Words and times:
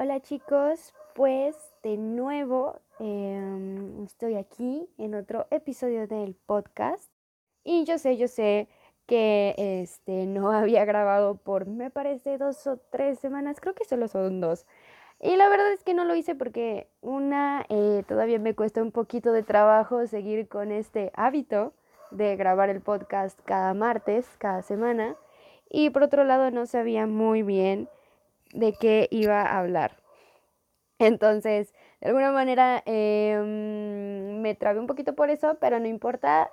Hola 0.00 0.20
chicos, 0.20 0.94
pues 1.12 1.56
de 1.82 1.96
nuevo 1.96 2.80
em, 3.00 4.04
estoy 4.04 4.36
aquí 4.36 4.88
en 4.96 5.16
otro 5.16 5.48
episodio 5.50 6.06
del 6.06 6.36
podcast 6.36 7.10
y 7.64 7.82
yo 7.84 7.98
sé, 7.98 8.16
yo 8.16 8.28
sé 8.28 8.68
que 9.08 9.56
este 9.58 10.26
no 10.26 10.52
había 10.52 10.84
grabado 10.84 11.34
por 11.34 11.66
me 11.66 11.90
parece 11.90 12.38
dos 12.38 12.64
o 12.68 12.76
tres 12.76 13.18
semanas, 13.18 13.58
creo 13.58 13.74
que 13.74 13.84
solo 13.84 14.06
son 14.06 14.40
dos. 14.40 14.66
Y 15.20 15.34
la 15.34 15.48
verdad 15.48 15.72
es 15.72 15.82
que 15.82 15.94
no 15.94 16.04
lo 16.04 16.14
hice 16.14 16.36
porque 16.36 16.86
una, 17.00 17.66
eh, 17.68 18.04
todavía 18.06 18.38
me 18.38 18.54
cuesta 18.54 18.80
un 18.80 18.92
poquito 18.92 19.32
de 19.32 19.42
trabajo 19.42 20.06
seguir 20.06 20.46
con 20.46 20.70
este 20.70 21.10
hábito 21.14 21.72
de 22.12 22.36
grabar 22.36 22.70
el 22.70 22.82
podcast 22.82 23.36
cada 23.44 23.74
martes, 23.74 24.28
cada 24.38 24.62
semana. 24.62 25.16
Y 25.68 25.90
por 25.90 26.04
otro 26.04 26.22
lado 26.22 26.52
no 26.52 26.66
sabía 26.66 27.08
muy 27.08 27.42
bien 27.42 27.88
de 28.52 28.72
qué 28.72 29.08
iba 29.10 29.42
a 29.42 29.58
hablar. 29.58 29.96
Entonces, 30.98 31.72
de 32.00 32.08
alguna 32.08 32.32
manera 32.32 32.82
em, 32.84 34.40
me 34.40 34.54
trabé 34.56 34.80
un 34.80 34.88
poquito 34.88 35.14
por 35.14 35.30
eso, 35.30 35.56
pero 35.60 35.78
no 35.78 35.86
importa, 35.86 36.50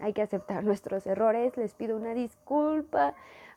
hay 0.00 0.12
que 0.12 0.22
aceptar 0.22 0.62
nuestros 0.64 1.06
errores. 1.06 1.56
Les 1.56 1.74
pido 1.74 1.96
una 1.96 2.12
disculpa 2.14 3.14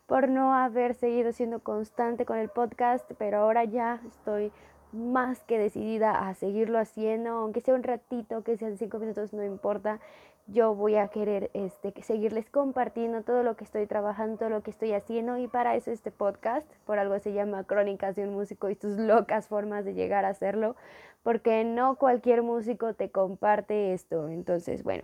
por 0.08 0.30
no 0.30 0.54
haber 0.54 0.94
seguido 0.96 1.32
siendo 1.34 1.60
constante 1.60 2.26
con 2.26 2.38
el 2.38 2.50
podcast, 2.50 3.10
pero 3.18 3.40
ahora 3.40 3.66
ya 3.66 4.00
estoy 4.08 4.52
más 4.94 5.44
que 5.44 5.58
decidida 5.58 6.28
a 6.28 6.34
seguirlo 6.36 6.80
haciendo, 6.80 7.32
aunque 7.32 7.62
sea 7.62 7.74
un 7.74 7.84
ratito, 7.84 8.44
que 8.44 8.58
sean 8.58 8.78
cinco 8.78 9.00
minutos, 9.00 9.34
no 9.34 9.44
importa 9.44 10.00
yo 10.48 10.76
voy 10.76 10.96
a 10.96 11.08
querer 11.08 11.50
este, 11.54 11.94
seguirles 12.02 12.50
compartiendo 12.50 13.22
todo 13.22 13.44
lo 13.44 13.56
que 13.56 13.64
estoy 13.64 13.88
trabajando, 13.88 14.38
todo 14.38 14.50
lo 14.50 14.62
que 14.62 14.72
estoy 14.72 14.94
haciendo 14.94 15.38
y 15.38 15.48
para 15.48 15.76
eso 15.76 15.92
este 15.92 16.12
podcast, 16.12 16.68
por 16.86 17.00
algo 17.00 17.18
se 17.20 17.34
llama 17.34 17.64
Crónicas 17.64 18.16
de 18.16 18.24
un 18.28 18.34
músico 18.34 18.70
y 18.70 18.76
tus 18.76 18.98
locas 18.98 19.48
formas 19.48 19.86
de 19.86 19.94
llegar 19.94 20.26
a 20.26 20.30
hacerlo, 20.30 20.76
porque 21.24 21.64
no 21.64 21.96
cualquier 21.96 22.44
músico 22.44 22.94
te 22.94 23.10
comparte 23.10 23.94
esto. 23.94 24.28
Entonces, 24.28 24.84
bueno, 24.84 25.04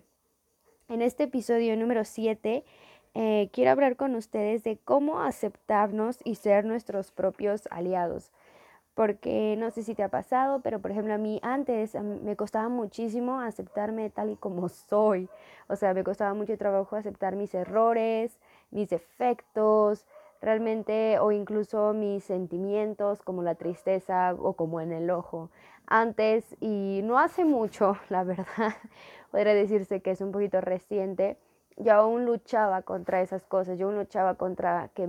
en 0.89 1.01
este 1.01 1.23
episodio 1.23 1.77
número 1.77 2.03
7 2.03 2.65
eh, 3.15 3.49
quiero 3.53 3.71
hablar 3.71 3.95
con 3.95 4.15
ustedes 4.15 4.63
de 4.63 4.77
cómo 4.77 5.21
aceptarnos 5.21 6.19
y 6.23 6.35
ser 6.35 6.65
nuestros 6.65 7.11
propios 7.11 7.67
aliados 7.71 8.31
porque 8.99 9.55
no 9.57 9.71
sé 9.71 9.83
si 9.83 9.95
te 9.95 10.03
ha 10.03 10.09
pasado, 10.09 10.59
pero 10.59 10.81
por 10.81 10.91
ejemplo 10.91 11.13
a 11.13 11.17
mí 11.17 11.39
antes 11.41 11.95
me 11.95 12.35
costaba 12.35 12.67
muchísimo 12.67 13.39
aceptarme 13.39 14.09
tal 14.09 14.29
y 14.29 14.35
como 14.35 14.67
soy. 14.67 15.29
O 15.69 15.77
sea, 15.77 15.93
me 15.93 16.03
costaba 16.03 16.33
mucho 16.33 16.57
trabajo 16.57 16.97
aceptar 16.97 17.37
mis 17.37 17.55
errores, 17.55 18.37
mis 18.71 18.89
defectos, 18.89 20.05
realmente 20.41 21.17
o 21.19 21.31
incluso 21.31 21.93
mis 21.93 22.25
sentimientos 22.25 23.21
como 23.21 23.41
la 23.41 23.55
tristeza 23.55 24.35
o 24.37 24.51
como 24.57 24.81
en 24.81 24.91
el 24.91 25.09
ojo. 25.11 25.49
Antes 25.87 26.57
y 26.59 26.99
no 27.05 27.19
hace 27.19 27.45
mucho, 27.45 27.95
la 28.09 28.25
verdad, 28.25 28.73
podría 29.31 29.53
decirse 29.53 30.01
que 30.01 30.11
es 30.11 30.19
un 30.19 30.33
poquito 30.33 30.59
reciente 30.59 31.37
yo 31.79 31.93
aún 31.93 32.25
luchaba 32.25 32.81
contra 32.81 33.21
esas 33.21 33.45
cosas, 33.45 33.77
yo 33.77 33.87
aún 33.87 33.97
luchaba 33.97 34.35
contra 34.35 34.89
que, 34.93 35.07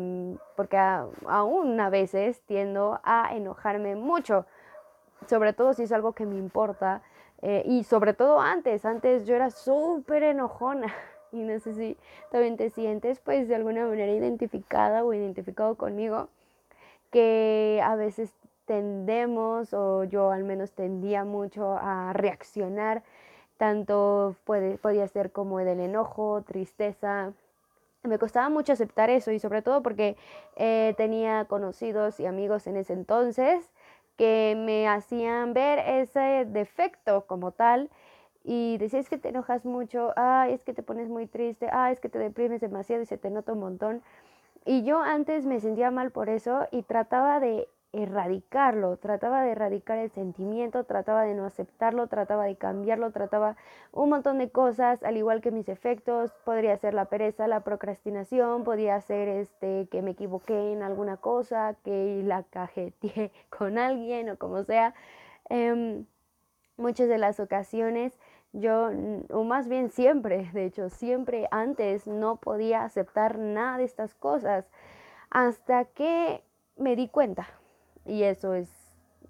porque 0.57 0.79
aún 0.79 1.81
a 1.81 1.91
veces 1.91 2.41
tiendo 2.47 3.01
a 3.03 3.35
enojarme 3.35 3.97
mucho, 3.97 4.47
sobre 5.27 5.53
todo 5.53 5.75
si 5.75 5.83
es 5.83 5.93
algo 5.93 6.13
que 6.13 6.27
me 6.27 6.37
importa, 6.37 7.03
eh, 7.43 7.63
y 7.67 7.85
sobre 7.85 8.15
todo 8.15 8.41
antes, 8.41 8.85
antes 8.85 9.27
yo 9.27 9.35
era 9.35 9.51
súper 9.51 10.23
enojona, 10.23 10.95
y 11.33 11.43
no 11.43 11.59
sé 11.59 11.75
si 11.75 11.97
también 12.31 12.57
te 12.57 12.71
sientes 12.71 13.19
pues 13.19 13.49
de 13.49 13.57
alguna 13.57 13.87
manera 13.87 14.13
identificada 14.13 15.05
o 15.05 15.13
identificado 15.13 15.75
conmigo, 15.77 16.29
que 17.11 17.81
a 17.85 17.97
veces 17.97 18.33
tendemos, 18.67 19.75
o 19.75 20.05
yo 20.05 20.31
al 20.31 20.45
menos 20.45 20.71
tendía 20.71 21.25
mucho 21.25 21.77
a 21.81 22.13
reaccionar 22.13 23.03
tanto 23.61 24.37
puede, 24.45 24.79
podía 24.79 25.07
ser 25.07 25.33
como 25.33 25.59
del 25.59 25.81
enojo, 25.81 26.43
tristeza. 26.47 27.35
Me 28.03 28.19
costaba 28.19 28.49
mucho 28.49 28.73
aceptar 28.73 29.11
eso 29.11 29.33
y 29.33 29.39
sobre 29.39 29.61
todo 29.61 29.83
porque 29.83 30.17
eh, 30.57 30.95
tenía 30.97 31.45
conocidos 31.45 32.19
y 32.21 32.25
amigos 32.25 32.67
en 32.67 32.79
ese 32.79 32.95
entonces 32.95 33.71
que 34.17 34.55
me 34.57 34.89
hacían 34.89 35.53
ver 35.53 35.79
ese 35.81 36.47
defecto 36.47 37.27
como 37.27 37.53
tal 37.53 37.91
y 38.45 38.79
decía 38.79 39.05
que 39.05 39.19
te 39.19 39.29
enojas 39.29 39.67
mucho, 39.67 40.15
ah, 40.17 40.47
es 40.49 40.63
que 40.63 40.73
te 40.73 40.83
pones 40.83 41.11
muy 41.11 41.27
triste, 41.27 41.69
ah, 41.71 41.93
es 41.93 42.01
que 42.01 42.09
te 42.09 42.19
deprimes 42.19 42.63
demasiado 42.63 43.03
y 43.03 43.07
se 43.07 43.19
te 43.19 43.29
nota 43.29 43.53
un 43.53 43.61
montón. 43.61 44.03
Y 44.65 44.85
yo 44.85 45.03
antes 45.03 45.45
me 45.45 45.61
sentía 45.61 45.91
mal 45.91 46.13
por 46.13 46.31
eso 46.31 46.67
y 46.71 46.81
trataba 46.81 47.41
de 47.41 47.69
erradicarlo, 47.93 48.97
trataba 48.99 49.43
de 49.43 49.53
erradicar 49.53 49.99
el 49.99 50.11
sentimiento, 50.11 50.85
trataba 50.85 51.23
de 51.25 51.35
no 51.35 51.45
aceptarlo, 51.45 52.07
trataba 52.07 52.45
de 52.45 52.57
cambiarlo, 52.57 53.11
trataba 53.11 53.57
un 53.93 54.11
montón 54.11 54.39
de 54.39 54.51
cosas, 54.51 55.03
al 55.03 55.17
igual 55.17 55.41
que 55.41 55.51
mis 55.51 55.69
efectos, 55.69 56.33
podría 56.45 56.77
ser 56.77 56.95
la 56.95 57.07
pereza, 57.07 57.49
la 57.49 57.61
procrastinación, 57.61 58.65
podía 58.65 59.01
ser 59.01 59.29
este 59.29 59.89
que 59.91 60.03
me 60.03 60.13
equivoqué 60.13 60.73
en 60.73 60.83
alguna 60.83 61.17
cosa, 61.17 61.75
que 61.85 62.23
la 62.25 62.45
cajeteé 62.45 63.33
con 63.51 63.79
alguien 63.79 64.31
o 64.31 64.37
como 64.39 64.63
sea. 64.65 64.95
Em, 65.49 66.07
muchas 66.77 67.09
de 67.09 67.19
las 67.19 67.41
ocasiones 67.41 68.19
yo, 68.53 68.91
o 69.31 69.45
más 69.45 69.69
bien 69.69 69.91
siempre, 69.91 70.51
de 70.53 70.65
hecho, 70.65 70.91
siempre 70.91 71.47
antes 71.51 72.07
no 72.07 72.37
podía 72.37 72.85
aceptar 72.85 73.39
nada 73.39 73.79
de 73.79 73.85
estas 73.85 74.15
cosas 74.15 74.69
hasta 75.31 75.85
que 75.85 76.43
me 76.77 76.97
di 76.97 77.09
cuenta, 77.09 77.47
y 78.11 78.25
eso 78.25 78.55
es 78.55 78.69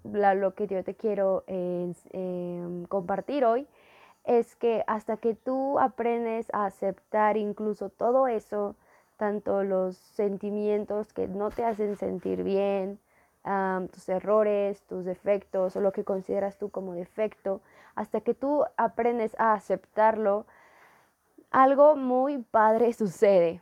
lo 0.03 0.55
que 0.55 0.65
yo 0.65 0.83
te 0.83 0.95
quiero 0.95 1.43
em, 1.45 1.93
compartir 2.87 3.45
hoy, 3.45 3.67
es 4.23 4.55
que 4.55 4.83
hasta 4.87 5.17
que 5.17 5.35
tú 5.35 5.79
aprendes 5.79 6.47
a 6.51 6.65
aceptar 6.65 7.37
incluso 7.37 7.89
todo 7.89 8.27
eso, 8.27 8.75
tanto 9.17 9.63
los 9.63 9.97
sentimientos 9.97 11.13
que 11.13 11.27
no 11.27 11.51
te 11.51 11.63
hacen 11.63 11.95
sentir 11.95 12.43
bien, 12.43 12.99
tus 13.91 14.09
errores, 14.09 14.81
tus 14.83 15.05
defectos 15.05 15.75
o 15.75 15.81
lo 15.81 15.91
que 15.91 16.03
consideras 16.03 16.57
tú 16.57 16.69
como 16.69 16.93
defecto, 16.93 17.61
hasta 17.93 18.21
que 18.21 18.33
tú 18.33 18.65
aprendes 18.77 19.35
a 19.39 19.53
aceptarlo, 19.53 20.45
algo 21.51 21.95
muy 21.95 22.39
padre 22.39 22.93
sucede. 22.93 23.61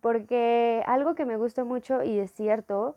Porque 0.00 0.82
algo 0.86 1.14
que 1.14 1.26
me 1.26 1.36
gusta 1.36 1.64
mucho 1.64 2.02
y 2.02 2.18
es 2.18 2.32
cierto 2.32 2.96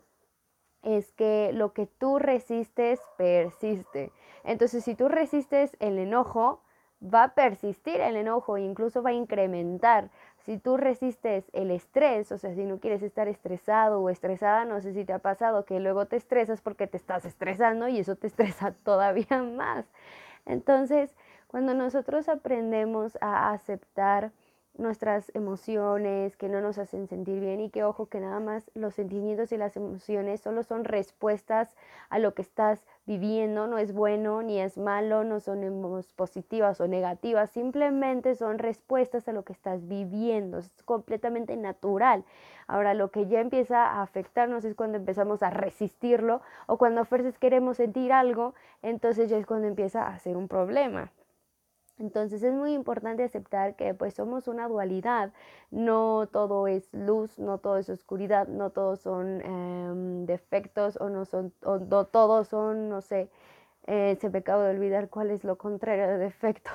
es 0.86 1.12
que 1.12 1.50
lo 1.52 1.72
que 1.72 1.86
tú 1.86 2.18
resistes 2.18 3.00
persiste. 3.18 4.12
Entonces, 4.44 4.84
si 4.84 4.94
tú 4.94 5.08
resistes 5.08 5.76
el 5.80 5.98
enojo, 5.98 6.60
va 7.02 7.24
a 7.24 7.34
persistir 7.34 8.00
el 8.00 8.16
enojo 8.16 8.56
e 8.56 8.62
incluso 8.62 9.02
va 9.02 9.10
a 9.10 9.14
incrementar. 9.14 10.10
Si 10.44 10.58
tú 10.58 10.76
resistes 10.76 11.50
el 11.52 11.72
estrés, 11.72 12.30
o 12.30 12.38
sea, 12.38 12.54
si 12.54 12.64
no 12.64 12.78
quieres 12.78 13.02
estar 13.02 13.26
estresado 13.26 14.00
o 14.00 14.10
estresada, 14.10 14.64
no 14.64 14.80
sé 14.80 14.92
si 14.94 15.04
te 15.04 15.12
ha 15.12 15.18
pasado 15.18 15.64
que 15.64 15.80
luego 15.80 16.06
te 16.06 16.16
estresas 16.16 16.60
porque 16.60 16.86
te 16.86 16.96
estás 16.96 17.24
estresando 17.24 17.88
y 17.88 17.98
eso 17.98 18.14
te 18.14 18.26
estresa 18.28 18.72
todavía 18.84 19.42
más. 19.42 19.86
Entonces, 20.46 21.16
cuando 21.48 21.74
nosotros 21.74 22.28
aprendemos 22.28 23.18
a 23.20 23.50
aceptar 23.52 24.30
nuestras 24.78 25.30
emociones 25.34 26.36
que 26.36 26.48
no 26.48 26.60
nos 26.60 26.78
hacen 26.78 27.08
sentir 27.08 27.40
bien 27.40 27.60
y 27.60 27.70
que 27.70 27.84
ojo 27.84 28.06
que 28.06 28.20
nada 28.20 28.40
más 28.40 28.70
los 28.74 28.94
sentimientos 28.94 29.52
y 29.52 29.56
las 29.56 29.76
emociones 29.76 30.40
solo 30.40 30.62
son 30.62 30.84
respuestas 30.84 31.74
a 32.08 32.18
lo 32.18 32.34
que 32.34 32.42
estás 32.42 32.84
viviendo, 33.06 33.66
no 33.66 33.78
es 33.78 33.92
bueno 33.92 34.42
ni 34.42 34.60
es 34.60 34.78
malo, 34.78 35.24
no 35.24 35.40
son 35.40 35.60
positivas 36.16 36.80
o 36.80 36.88
negativas, 36.88 37.50
simplemente 37.50 38.34
son 38.34 38.58
respuestas 38.58 39.28
a 39.28 39.32
lo 39.32 39.44
que 39.44 39.52
estás 39.52 39.86
viviendo, 39.86 40.58
es 40.58 40.70
completamente 40.84 41.56
natural. 41.56 42.24
Ahora 42.66 42.94
lo 42.94 43.10
que 43.10 43.26
ya 43.26 43.40
empieza 43.40 43.86
a 43.86 44.02
afectarnos 44.02 44.64
es 44.64 44.74
cuando 44.74 44.98
empezamos 44.98 45.42
a 45.42 45.50
resistirlo 45.50 46.42
o 46.66 46.78
cuando 46.78 47.02
a 47.02 47.04
fuerzas 47.04 47.38
queremos 47.38 47.76
sentir 47.76 48.12
algo, 48.12 48.54
entonces 48.82 49.30
ya 49.30 49.38
es 49.38 49.46
cuando 49.46 49.68
empieza 49.68 50.06
a 50.06 50.18
ser 50.18 50.36
un 50.36 50.48
problema. 50.48 51.10
Entonces 51.98 52.42
es 52.42 52.52
muy 52.54 52.74
importante 52.74 53.24
aceptar 53.24 53.74
que 53.76 53.94
pues 53.94 54.14
somos 54.14 54.48
una 54.48 54.68
dualidad, 54.68 55.32
no 55.70 56.28
todo 56.30 56.66
es 56.68 56.92
luz, 56.92 57.38
no 57.38 57.58
todo 57.58 57.78
es 57.78 57.88
oscuridad, 57.88 58.48
no 58.48 58.70
todos 58.70 59.00
son 59.00 59.40
em, 59.42 60.26
defectos 60.26 60.98
o 61.00 61.08
no, 61.08 61.24
son, 61.24 61.52
no 61.62 62.06
todos 62.06 62.48
son, 62.48 62.88
no 62.90 63.00
sé, 63.00 63.30
eh, 63.86 64.16
se 64.20 64.30
me 64.30 64.38
acaba 64.40 64.64
de 64.64 64.76
olvidar 64.76 65.08
cuál 65.10 65.30
es 65.30 65.44
lo 65.44 65.56
contrario 65.58 66.08
de 66.08 66.18
defectos. 66.18 66.74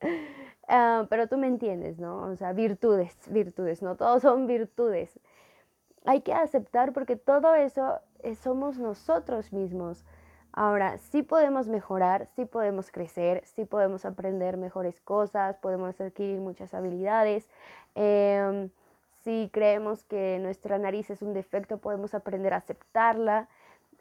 Ah, 0.68 1.06
pero 1.10 1.26
tú 1.28 1.36
me 1.36 1.48
entiendes, 1.48 1.98
¿no? 1.98 2.22
O 2.30 2.36
sea, 2.36 2.52
virtudes, 2.52 3.14
virtudes, 3.28 3.82
no 3.82 3.96
todos 3.96 4.22
son 4.22 4.46
virtudes. 4.46 5.18
Hay 6.04 6.22
que 6.22 6.32
aceptar 6.32 6.92
porque 6.92 7.16
todo 7.16 7.54
eso 7.54 8.00
eh, 8.20 8.34
somos 8.36 8.78
nosotros 8.78 9.52
mismos. 9.52 10.04
Ahora, 10.52 10.98
sí 10.98 11.22
podemos 11.22 11.66
mejorar, 11.68 12.28
sí 12.36 12.44
podemos 12.44 12.90
crecer, 12.90 13.42
sí 13.46 13.64
podemos 13.64 14.04
aprender 14.04 14.58
mejores 14.58 15.00
cosas, 15.00 15.56
podemos 15.58 15.98
adquirir 15.98 16.40
muchas 16.40 16.74
habilidades. 16.74 17.48
Em, 17.94 18.68
si 19.24 19.48
creemos 19.52 20.04
que 20.04 20.38
nuestra 20.40 20.78
nariz 20.78 21.08
es 21.10 21.22
un 21.22 21.32
defecto, 21.32 21.78
podemos 21.78 22.14
aprender 22.14 22.52
a 22.52 22.58
aceptarla. 22.58 23.48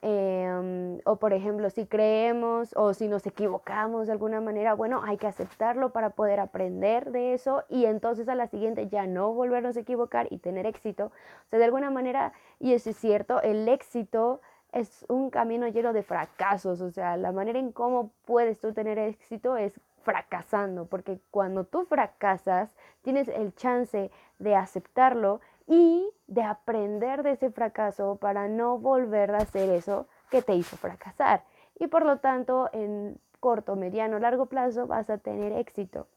Em, 0.03 0.99
o 1.05 1.17
por 1.17 1.31
ejemplo, 1.31 1.69
si 1.69 1.85
creemos 1.85 2.73
o 2.75 2.93
si 2.93 3.07
nos 3.07 3.25
equivocamos 3.27 4.07
de 4.07 4.13
alguna 4.13 4.41
manera, 4.41 4.73
bueno, 4.73 5.01
hay 5.05 5.17
que 5.17 5.27
aceptarlo 5.27 5.91
para 5.93 6.09
poder 6.11 6.39
aprender 6.39 7.11
de 7.11 7.33
eso 7.33 7.63
y 7.69 7.85
entonces 7.85 8.27
a 8.27 8.35
la 8.35 8.47
siguiente 8.47 8.87
ya 8.89 9.05
no 9.05 9.31
volvernos 9.33 9.77
a 9.77 9.81
equivocar 9.81 10.27
y 10.31 10.39
tener 10.39 10.65
éxito. 10.65 11.05
O 11.45 11.49
sea, 11.49 11.59
de 11.59 11.65
alguna 11.65 11.91
manera, 11.91 12.33
y 12.59 12.73
eso 12.73 12.89
es 12.89 12.97
cierto, 12.97 13.41
el 13.43 13.69
éxito 13.69 14.41
es 14.71 15.05
un 15.09 15.29
camino 15.29 15.67
lleno 15.67 15.93
de 15.93 16.03
fracasos. 16.03 16.81
O 16.81 16.91
sea, 16.91 17.17
la 17.17 17.31
manera 17.31 17.59
en 17.59 17.71
cómo 17.71 18.11
puedes 18.25 18.59
tú 18.59 18.73
tener 18.73 18.97
éxito 18.97 19.57
es 19.57 19.79
fracasando, 20.03 20.85
porque 20.85 21.19
cuando 21.29 21.63
tú 21.63 21.85
fracasas, 21.85 22.75
tienes 23.03 23.27
el 23.27 23.53
chance 23.55 24.11
de 24.39 24.55
aceptarlo 24.55 25.41
y 25.67 26.09
de 26.27 26.43
aprender 26.43 27.23
de 27.23 27.31
ese 27.31 27.51
fracaso 27.51 28.15
para 28.15 28.47
no 28.47 28.79
volver 28.79 29.31
a 29.31 29.39
hacer 29.39 29.69
eso 29.69 30.07
que 30.29 30.41
te 30.41 30.55
hizo 30.55 30.75
fracasar. 30.77 31.43
Y 31.77 31.87
por 31.87 32.05
lo 32.05 32.17
tanto, 32.17 32.69
en 32.73 33.19
corto, 33.39 33.75
mediano, 33.75 34.19
largo 34.19 34.47
plazo 34.47 34.87
vas 34.87 35.09
a 35.09 35.17
tener 35.17 35.51
éxito. 35.53 36.07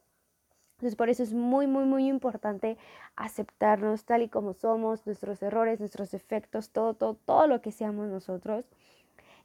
Entonces, 0.85 0.97
por 0.97 1.09
eso 1.09 1.23
es 1.23 1.33
muy, 1.33 1.67
muy, 1.67 1.87
muy 1.87 2.07
importante 2.07 2.77
aceptarnos 3.17 4.05
tal 4.05 4.21
y 4.21 4.29
como 4.29 4.53
somos, 4.53 5.07
nuestros 5.07 5.43
errores, 5.43 5.81
nuestros 5.81 6.11
defectos, 6.11 6.69
todo, 6.69 6.93
todo, 6.93 7.15
todo 7.15 7.47
lo 7.47 7.63
que 7.63 7.73
seamos 7.73 8.09
nosotros. 8.09 8.67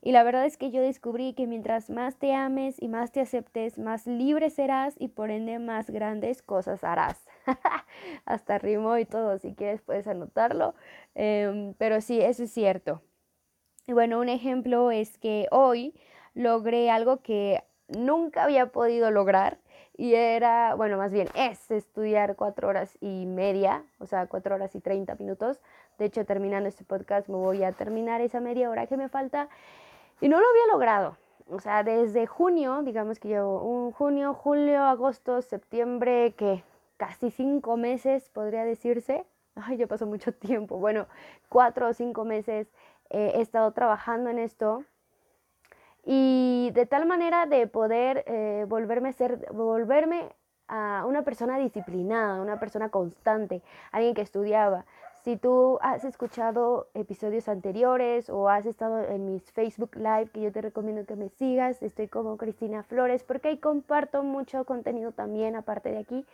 Y 0.01 0.11
la 0.11 0.23
verdad 0.23 0.45
es 0.45 0.57
que 0.57 0.69
yo 0.69 0.81
descubrí 0.81 1.31
que 1.31 1.47
mientras 1.47 1.89
más 1.89 2.17
te 2.17 2.33
ames 2.33 2.75
y 2.81 2.89
más 2.89 3.13
te 3.13 3.21
aceptes, 3.21 3.77
más 3.77 4.05
libre 4.05 4.49
serás 4.49 4.95
y 4.99 5.07
por 5.07 5.31
ende 5.31 5.59
más 5.59 5.89
grandes 5.89 6.41
cosas 6.41 6.83
harás. 6.83 7.25
Hasta 8.25 8.57
rimó 8.57 8.97
y 8.97 9.05
todo, 9.05 9.37
si 9.37 9.53
quieres 9.53 9.81
puedes 9.81 10.07
anotarlo. 10.07 10.75
Em, 11.15 11.73
pero 11.75 12.01
sí, 12.01 12.19
eso 12.19 12.43
es 12.43 12.51
cierto. 12.51 13.01
Y 13.87 13.93
bueno, 13.93 14.19
un 14.19 14.27
ejemplo 14.27 14.91
es 14.91 15.17
que 15.17 15.47
hoy 15.51 15.93
logré 16.33 16.91
algo 16.91 17.21
que 17.21 17.63
nunca 17.87 18.43
había 18.43 18.73
podido 18.73 19.09
lograr 19.09 19.57
y 19.99 20.15
era, 20.15 20.75
bueno, 20.75 20.95
más 20.95 21.11
bien 21.11 21.27
es 21.35 21.69
estudiar 21.69 22.37
cuatro 22.37 22.69
horas 22.69 22.97
y 23.01 23.25
media, 23.25 23.83
o 23.99 24.05
sea, 24.05 24.27
cuatro 24.27 24.55
horas 24.55 24.73
y 24.73 24.79
treinta 24.79 25.15
minutos. 25.15 25.59
De 25.97 26.05
hecho, 26.05 26.25
terminando 26.25 26.69
este 26.69 26.85
podcast 26.85 27.27
me 27.27 27.35
voy 27.35 27.65
a 27.65 27.73
terminar 27.73 28.21
esa 28.21 28.39
media 28.39 28.69
hora 28.69 28.87
que 28.87 28.95
me 28.95 29.09
falta 29.09 29.49
y 30.21 30.29
no 30.29 30.39
lo 30.39 30.47
había 30.47 30.71
logrado. 30.71 31.17
O 31.49 31.59
sea, 31.59 31.83
desde 31.83 32.27
junio, 32.27 32.81
digamos 32.83 33.19
que 33.19 33.27
llevo 33.27 33.61
un 33.61 33.91
junio, 33.91 34.33
julio, 34.33 34.83
agosto, 34.83 35.41
septiembre, 35.41 36.33
que 36.37 36.63
casi 36.95 37.29
cinco 37.29 37.75
meses 37.75 38.29
podría 38.29 38.63
decirse. 38.63 39.25
Ay, 39.55 39.75
ya 39.75 39.87
pasó 39.87 40.05
mucho 40.05 40.31
tiempo. 40.31 40.77
Bueno, 40.77 41.07
cuatro 41.49 41.89
o 41.89 41.93
cinco 41.93 42.23
meses 42.23 42.71
eh, 43.09 43.33
he 43.35 43.41
estado 43.41 43.73
trabajando 43.73 44.29
en 44.29 44.39
esto. 44.39 44.85
Y 46.05 46.71
de 46.73 46.85
tal 46.85 47.05
manera 47.05 47.45
de 47.45 47.67
poder 47.67 48.23
eh, 48.27 48.65
volverme 48.67 49.09
a 49.09 49.13
ser, 49.13 49.51
volverme 49.51 50.29
a 50.67 51.05
una 51.07 51.23
persona 51.23 51.57
disciplinada, 51.57 52.41
una 52.41 52.59
persona 52.59 52.89
constante, 52.89 53.61
alguien 53.91 54.13
que 54.13 54.21
estudiaba, 54.21 54.85
si 55.23 55.35
tú 55.35 55.77
has 55.81 56.05
escuchado 56.05 56.87
episodios 56.93 57.49
anteriores 57.49 58.29
o 58.29 58.47
has 58.47 58.65
estado 58.65 59.03
en 59.03 59.25
mis 59.25 59.51
Facebook 59.51 59.97
Live, 59.97 60.29
que 60.33 60.41
yo 60.41 60.51
te 60.51 60.61
recomiendo 60.61 61.05
que 61.05 61.17
me 61.17 61.27
sigas, 61.27 61.83
estoy 61.83 62.07
como 62.07 62.37
Cristina 62.37 62.83
Flores, 62.83 63.23
porque 63.23 63.49
ahí 63.49 63.57
comparto 63.57 64.23
mucho 64.23 64.63
contenido 64.63 65.11
también, 65.11 65.57
aparte 65.57 65.89
de 65.89 65.97
aquí. 65.97 66.25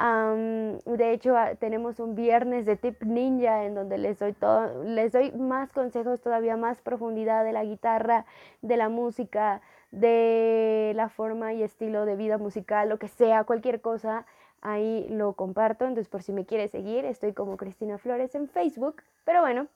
De 0.00 1.12
hecho, 1.12 1.36
ah, 1.36 1.54
tenemos 1.56 2.00
un 2.00 2.14
viernes 2.14 2.64
de 2.64 2.76
Tip 2.76 3.02
Ninja 3.02 3.64
en 3.64 3.74
donde 3.74 3.98
les 3.98 4.18
doy, 4.18 4.32
todo, 4.32 4.82
les 4.84 5.12
doy 5.12 5.30
más 5.32 5.72
consejos, 5.72 6.20
todavía 6.20 6.56
más 6.56 6.80
profundidad 6.80 7.44
de 7.44 7.52
la 7.52 7.64
guitarra, 7.64 8.24
de 8.62 8.76
la 8.76 8.88
música, 8.88 9.60
de 9.90 10.92
la 10.96 11.08
forma 11.08 11.52
y 11.52 11.62
estilo 11.62 12.06
de 12.06 12.16
vida 12.16 12.38
musical, 12.38 12.88
lo 12.88 12.98
que 12.98 13.08
sea, 13.08 13.44
cualquier 13.44 13.80
cosa 13.80 14.24
ahí 14.62 15.06
lo 15.10 15.34
comparto, 15.34 15.84
entonces 15.84 16.08
por 16.08 16.22
si 16.22 16.32
me 16.32 16.44
quieres 16.46 16.70
seguir, 16.70 17.04
estoy 17.04 17.32
como 17.32 17.56
Cristina 17.56 17.98
Flores 17.98 18.34
en 18.34 18.48
Facebook, 18.48 19.02
pero 19.24 19.40
bueno, 19.40 19.68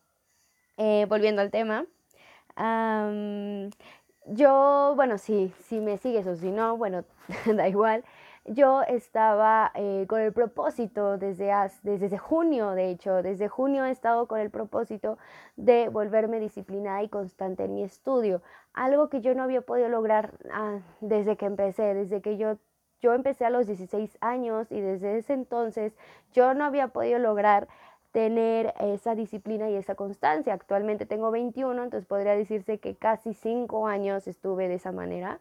eh, 0.77 1.06
volviendo 1.09 1.43
al 1.43 1.50
tema, 1.50 1.87
yo, 4.26 4.93
bueno, 4.97 5.19
sí, 5.19 5.53
si 5.61 5.81
me 5.81 5.99
sigues 5.99 6.26
o 6.26 6.37
si 6.37 6.50
no, 6.50 6.76
bueno, 6.76 7.05
da 7.47 7.69
igual, 7.69 8.05
yo 8.47 8.82
estaba 8.82 9.73
eh, 9.75 10.05
con 10.09 10.21
el 10.21 10.32
propósito 10.32 11.17
desde, 11.17 11.50
desde 11.82 12.19
junio, 12.19 12.73
de 12.73 12.91
hecho, 12.91 13.23
desde 13.23 13.49
junio 13.49 13.85
he 13.85 13.91
estado 13.91 14.26
con 14.29 14.38
el 14.38 14.50
propósito 14.50 15.19
de 15.56 15.88
volverme 15.88 16.41
disciplinada 16.41 17.03
y 17.03 17.09
constante 17.09 17.65
en 17.65 17.75
mi 17.75 17.82
estudio, 17.85 18.43
algo 18.75 19.09
que 19.09 19.21
yo 19.21 19.35
no 19.35 19.43
había 19.43 19.62
podido 19.62 19.88
lograr 19.88 20.32
ah, 20.53 20.81
desde 21.00 21.37
que 21.37 21.47
empecé, 21.47 21.94
desde 21.94 22.20
que 22.20 22.37
yo 22.37 22.59
yo 23.00 23.12
empecé 23.12 23.44
a 23.44 23.50
los 23.50 23.67
16 23.67 24.17
años 24.23 24.73
y 24.73 24.81
desde 24.81 25.19
ese 25.19 25.35
entonces 25.35 25.93
yo 26.32 26.55
no 26.55 26.65
había 26.65 26.88
podido 26.88 27.19
lograr 27.19 27.69
tener 28.15 28.75
esa 28.79 29.17
disciplina 29.17 29.69
y 29.69 29.75
esa 29.75 29.97
constancia. 29.97 30.55
Actualmente 30.55 31.05
tengo 31.05 31.33
21, 31.33 31.83
entonces 31.83 32.07
podría 32.07 32.37
decirse 32.37 32.79
que 32.79 32.95
casi 32.95 33.35
5 33.35 33.89
años 33.89 34.29
estuve 34.29 34.69
de 34.69 34.75
esa 34.75 34.93
manera. 34.93 35.41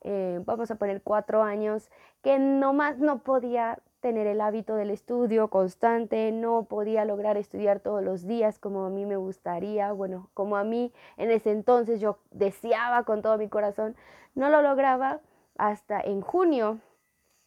Eh, 0.00 0.40
vamos 0.44 0.72
a 0.72 0.74
poner 0.74 1.02
4 1.02 1.44
años 1.44 1.88
que 2.20 2.40
nomás 2.40 2.98
no 2.98 3.20
podía 3.20 3.78
tener 4.00 4.26
el 4.26 4.40
hábito 4.40 4.74
del 4.74 4.90
estudio 4.90 5.46
constante, 5.50 6.32
no 6.32 6.64
podía 6.64 7.04
lograr 7.04 7.36
estudiar 7.36 7.78
todos 7.78 8.02
los 8.02 8.26
días 8.26 8.58
como 8.58 8.86
a 8.86 8.90
mí 8.90 9.06
me 9.06 9.16
gustaría, 9.16 9.92
bueno, 9.92 10.28
como 10.34 10.56
a 10.56 10.64
mí 10.64 10.92
en 11.16 11.30
ese 11.30 11.52
entonces 11.52 12.00
yo 12.00 12.18
deseaba 12.32 13.04
con 13.04 13.22
todo 13.22 13.38
mi 13.38 13.48
corazón, 13.48 13.94
no 14.34 14.48
lo 14.48 14.62
lograba 14.62 15.20
hasta 15.58 16.00
en 16.00 16.22
junio 16.22 16.80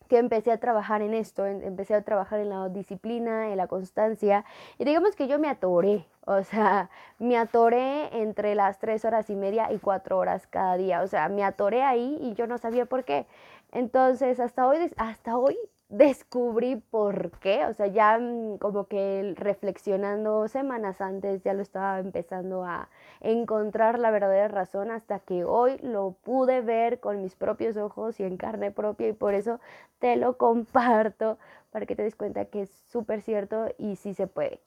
que 0.07 0.17
empecé 0.17 0.51
a 0.51 0.59
trabajar 0.59 1.01
en 1.01 1.13
esto, 1.13 1.45
empecé 1.45 1.95
a 1.95 2.01
trabajar 2.01 2.39
en 2.39 2.49
la 2.49 2.69
disciplina, 2.69 3.51
en 3.51 3.57
la 3.57 3.67
constancia, 3.67 4.45
y 4.77 4.85
digamos 4.85 5.15
que 5.15 5.27
yo 5.27 5.39
me 5.39 5.49
atoré, 5.49 6.05
o 6.25 6.43
sea, 6.43 6.89
me 7.19 7.37
atoré 7.37 8.21
entre 8.21 8.55
las 8.55 8.79
tres 8.79 9.05
horas 9.05 9.29
y 9.29 9.35
media 9.35 9.71
y 9.71 9.79
cuatro 9.79 10.17
horas 10.17 10.47
cada 10.47 10.77
día, 10.77 11.01
o 11.01 11.07
sea, 11.07 11.29
me 11.29 11.43
atoré 11.43 11.83
ahí 11.83 12.17
y 12.21 12.33
yo 12.33 12.47
no 12.47 12.57
sabía 12.57 12.85
por 12.85 13.03
qué. 13.03 13.25
Entonces, 13.71 14.39
hasta 14.39 14.67
hoy, 14.67 14.77
hasta 14.97 15.37
hoy 15.37 15.57
descubrí 15.89 16.75
por 16.75 17.31
qué, 17.39 17.65
o 17.65 17.73
sea, 17.73 17.87
ya 17.87 18.17
mm, 18.19 18.57
como 18.57 18.87
que 18.87 19.33
reflexionando 19.37 20.47
semanas 20.47 20.99
antes 21.01 21.43
ya 21.43 21.53
lo 21.53 21.61
estaba 21.61 21.99
empezando 21.99 22.65
a 22.65 22.89
encontrar 23.21 23.97
la 23.99 24.11
verdadera 24.11 24.49
razón 24.49 24.91
hasta 24.91 25.19
que 25.19 25.45
hoy 25.45 25.77
lo 25.79 26.11
pude 26.23 26.61
ver 26.61 26.99
con 26.99 27.21
mis 27.21 27.35
propios 27.35 27.77
ojos 27.77 28.19
y 28.19 28.23
en 28.23 28.37
carne 28.37 28.71
propia 28.71 29.07
y 29.09 29.13
por 29.13 29.33
eso 29.33 29.59
te 29.99 30.17
lo 30.17 30.37
comparto 30.37 31.37
para 31.71 31.85
que 31.85 31.95
te 31.95 32.03
des 32.03 32.15
cuenta 32.15 32.45
que 32.45 32.63
es 32.63 32.69
súper 32.69 33.21
cierto 33.21 33.67
y 33.77 33.95
sí 33.95 34.13
se 34.13 34.27
puede. 34.27 34.59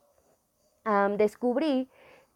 descubrí 1.19 1.91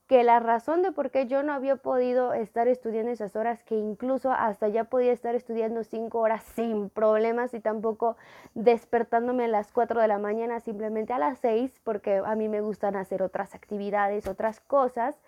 que 0.07 0.23
la 0.23 0.39
razón 0.39 0.83
de 0.83 0.93
por 0.93 1.11
qué 1.11 1.27
yo 1.27 1.43
no 1.43 1.55
había 1.55 1.77
podido 1.77 2.35
estar 2.35 2.69
estudiando 2.69 3.11
esas 3.11 3.37
horas, 3.37 3.63
que 3.63 3.75
incluso 3.75 4.31
hasta 4.31 4.69
ya 4.69 4.85
podía 4.85 5.13
estar 5.13 5.35
estudiando 5.35 5.83
cinco 5.83 6.21
horas 6.21 6.45
sin 6.55 6.91
problemas 6.91 7.55
y 7.55 7.61
tampoco 7.61 8.17
despertándome 8.55 9.45
a 9.45 9.49
las 9.49 9.73
cuatro 9.73 10.01
de 10.01 10.09
la 10.09 10.19
mañana, 10.19 10.61
simplemente 10.61 11.15
a 11.15 11.19
las 11.19 11.39
seis, 11.39 11.81
porque 11.85 12.21
a 12.25 12.35
mí 12.35 12.49
me 12.49 12.61
gustan 12.61 12.97
hacer 12.97 13.23
otras 13.23 13.55
actividades, 13.55 14.27
otras 14.27 14.61
cosas. 14.61 15.19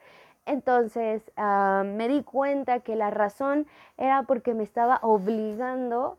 Entonces 0.44 1.32
ah, 1.36 1.82
me 1.84 2.06
di 2.08 2.22
cuenta 2.22 2.80
que 2.80 2.96
la 2.96 3.10
razón 3.10 3.66
era 3.96 4.24
porque 4.24 4.54
me 4.54 4.62
estaba 4.62 4.98
obligando 5.02 6.18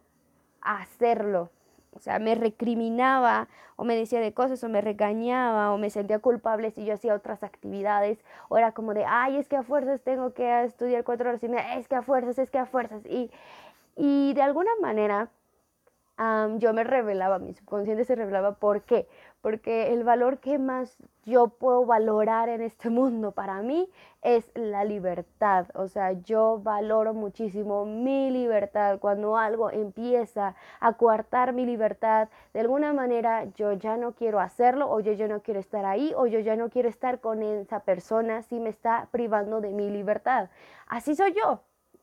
a 0.61 0.81
hacerlo. 0.81 1.49
O 1.97 1.99
sea, 1.99 2.19
me 2.19 2.35
recriminaba 2.35 3.47
o 3.75 3.83
me 3.83 3.95
decía 3.95 4.19
de 4.19 4.33
cosas 4.33 4.63
o 4.63 4.69
me 4.69 4.81
regañaba 4.81 5.73
o 5.73 5.77
me 5.77 5.89
sentía 5.89 6.19
culpable 6.19 6.71
si 6.71 6.85
yo 6.85 6.93
hacía 6.93 7.15
otras 7.15 7.43
actividades 7.43 8.19
o 8.49 8.57
era 8.57 8.71
como 8.71 8.93
de, 8.93 9.03
ay, 9.05 9.37
es 9.37 9.47
que 9.47 9.57
a 9.57 9.63
fuerzas 9.63 10.01
tengo 10.01 10.33
que 10.33 10.63
estudiar 10.63 11.03
cuatro 11.03 11.29
horas 11.29 11.43
y 11.43 11.49
media, 11.49 11.75
es 11.77 11.87
que 11.87 11.95
a 11.95 12.03
fuerzas, 12.03 12.37
es 12.37 12.49
que 12.51 12.59
a 12.59 12.65
fuerzas. 12.65 13.05
Y, 13.05 13.31
y 13.95 14.33
de 14.33 14.41
alguna 14.43 14.71
manera 14.81 15.29
yo 16.57 16.73
me 16.73 16.83
revelaba, 16.83 17.37
mi 17.37 17.53
subconsciente 17.53 18.03
se 18.03 18.15
revelaba. 18.15 18.53
¿Por 18.53 18.81
qué? 18.81 19.07
Porque 19.41 19.93
el 19.93 20.03
valor 20.03 20.39
que 20.39 20.57
más 20.57 20.97
yo 21.23 21.49
puedo 21.49 21.85
valorar 21.85 22.49
en 22.49 22.61
este 22.61 22.89
mundo 22.89 23.33
para 23.33 23.61
mí 23.61 23.87
es 24.23 24.51
la 24.55 24.83
libertad. 24.83 25.67
O 25.75 25.87
sea, 25.87 26.13
yo 26.13 26.59
valoro 26.63 27.13
muchísimo 27.13 27.85
mi 27.85 28.31
libertad. 28.31 28.97
Cuando 28.99 29.37
algo 29.37 29.69
empieza 29.69 30.55
a 30.79 30.93
coartar 30.93 31.53
mi 31.53 31.65
libertad, 31.65 32.29
de 32.53 32.61
alguna 32.61 32.93
manera 32.93 33.45
yo 33.53 33.73
ya 33.73 33.95
no 33.95 34.13
quiero 34.13 34.39
hacerlo 34.39 34.89
o 34.89 34.99
yo 34.99 35.11
ya 35.13 35.27
no 35.27 35.41
quiero 35.41 35.59
estar 35.59 35.85
ahí 35.85 36.13
o 36.15 36.25
yo 36.25 36.39
ya 36.39 36.55
no 36.55 36.69
quiero 36.69 36.89
estar 36.89 37.19
con 37.19 37.43
esa 37.43 37.81
persona 37.81 38.41
si 38.41 38.59
me 38.59 38.69
está 38.69 39.07
privando 39.11 39.61
de 39.61 39.69
mi 39.69 39.89
libertad. 39.91 40.49
Así 40.87 41.15
soy 41.15 41.33
yo 41.33 41.61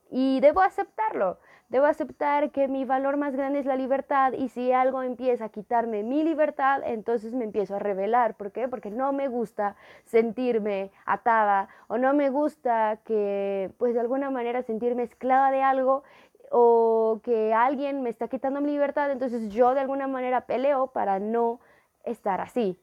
y 0.09 0.39
debo 0.39 0.61
aceptarlo 0.61 1.39
Debo 1.75 1.87
aceptar 1.87 2.51
que 2.51 2.69
mi 2.69 2.85
valor 2.85 3.17
más 3.17 3.35
grande 3.35 3.59
es 3.59 3.65
la 3.65 3.75
libertad 3.75 4.31
y 4.31 4.47
si 4.47 4.71
algo 4.71 5.03
empieza 5.03 5.43
a 5.43 5.49
quitarme 5.49 6.03
mi 6.03 6.23
libertad, 6.23 6.81
entonces 6.85 7.33
me 7.33 7.43
empiezo 7.43 7.75
a 7.75 7.79
rebelar. 7.79 8.35
¿Por 8.35 8.53
qué? 8.53 8.69
Porque 8.69 8.89
no 8.89 9.11
me 9.11 9.27
gusta 9.27 9.75
sentirme 10.05 10.89
atada 11.05 11.67
o 11.89 11.97
no 11.97 12.13
me 12.13 12.29
gusta 12.29 12.99
que, 13.03 13.71
pues 13.77 13.93
de 13.93 13.99
alguna 13.99 14.29
manera, 14.29 14.63
sentirme 14.63 15.03
esclava 15.03 15.51
de 15.51 15.63
algo 15.63 16.03
o 16.49 17.19
que 17.25 17.53
alguien 17.53 18.03
me 18.03 18.09
está 18.09 18.29
quitando 18.29 18.61
mi 18.61 18.71
libertad, 18.71 19.11
entonces 19.11 19.49
yo 19.49 19.73
de 19.73 19.81
alguna 19.81 20.07
manera 20.07 20.45
peleo 20.45 20.87
para 20.87 21.19
no 21.19 21.59
estar 22.05 22.39
así 22.39 22.79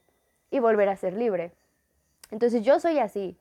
y 0.51 0.59
volver 0.59 0.91
a 0.91 0.97
ser 0.97 1.15
libre. 1.15 1.53
Entonces 2.31 2.63
yo 2.63 2.79
soy 2.79 2.99
así. 2.99 3.39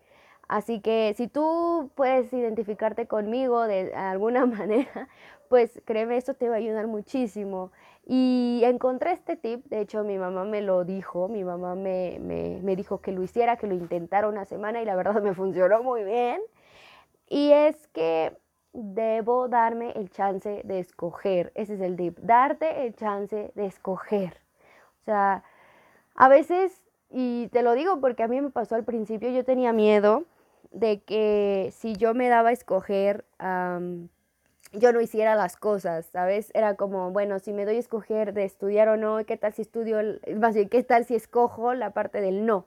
Así 0.51 0.81
que 0.81 1.13
si 1.15 1.29
tú 1.29 1.91
puedes 1.95 2.33
identificarte 2.33 3.07
conmigo 3.07 3.63
de 3.63 3.93
alguna 3.95 4.45
manera, 4.57 5.07
pues 5.51 5.81
créeme, 5.83 6.15
esto 6.15 6.33
te 6.33 6.47
va 6.47 6.55
a 6.55 6.59
ayudar 6.59 6.87
muchísimo. 6.87 7.73
Y 8.05 8.61
encontré 8.63 9.11
este 9.11 9.35
tip, 9.35 9.65
de 9.65 9.81
hecho 9.81 10.05
mi 10.05 10.17
mamá 10.17 10.45
me 10.45 10.61
lo 10.61 10.85
dijo, 10.85 11.27
mi 11.27 11.43
mamá 11.43 11.75
me, 11.75 12.19
me 12.21 12.75
dijo 12.77 13.01
que 13.01 13.11
lo 13.11 13.21
hiciera, 13.21 13.57
que 13.57 13.67
lo 13.67 13.73
intentara 13.73 14.29
una 14.29 14.45
semana 14.45 14.81
y 14.81 14.85
la 14.85 14.95
verdad 14.95 15.21
me 15.21 15.33
funcionó 15.35 15.83
muy 15.83 16.05
bien. 16.05 16.39
Y 17.27 17.51
es 17.51 17.85
que 17.89 18.37
debo 18.71 19.49
darme 19.49 19.91
el 19.91 20.09
chance 20.09 20.61
de 20.63 20.79
escoger. 20.79 21.51
Ese 21.53 21.73
es 21.73 21.81
el 21.81 21.97
tip, 21.97 22.17
darte 22.19 22.85
el 22.85 22.95
chance 22.95 23.51
de 23.53 23.65
escoger. 23.65 24.39
O 25.01 25.03
sea, 25.03 25.43
a 26.15 26.29
veces, 26.29 26.81
y 27.09 27.49
te 27.49 27.61
lo 27.61 27.73
digo 27.73 27.99
porque 27.99 28.23
a 28.23 28.29
mí 28.29 28.39
me 28.39 28.51
pasó 28.51 28.75
al 28.75 28.85
principio, 28.85 29.29
yo 29.31 29.43
tenía 29.43 29.73
miedo 29.73 30.23
de 30.71 31.01
que 31.01 31.73
si 31.73 31.97
yo 31.97 32.13
me 32.13 32.29
daba 32.29 32.49
a 32.49 32.53
escoger, 32.53 33.25
yo 34.73 34.93
no 34.93 35.01
hiciera 35.01 35.35
las 35.35 35.57
cosas, 35.57 36.05
¿sabes? 36.07 36.51
Era 36.53 36.75
como, 36.75 37.11
bueno, 37.11 37.39
si 37.39 37.53
me 37.53 37.65
doy 37.65 37.75
a 37.75 37.79
escoger 37.79 38.33
de 38.33 38.45
estudiar 38.45 38.87
o 38.89 38.97
no, 38.97 39.25
¿qué 39.25 39.37
tal 39.37 39.53
si 39.53 39.61
estudio, 39.61 39.97
más 40.37 40.55
bien, 40.55 40.69
qué 40.69 40.83
tal 40.83 41.05
si 41.05 41.15
escojo 41.15 41.73
la 41.73 41.91
parte 41.91 42.21
del 42.21 42.45
no? 42.45 42.65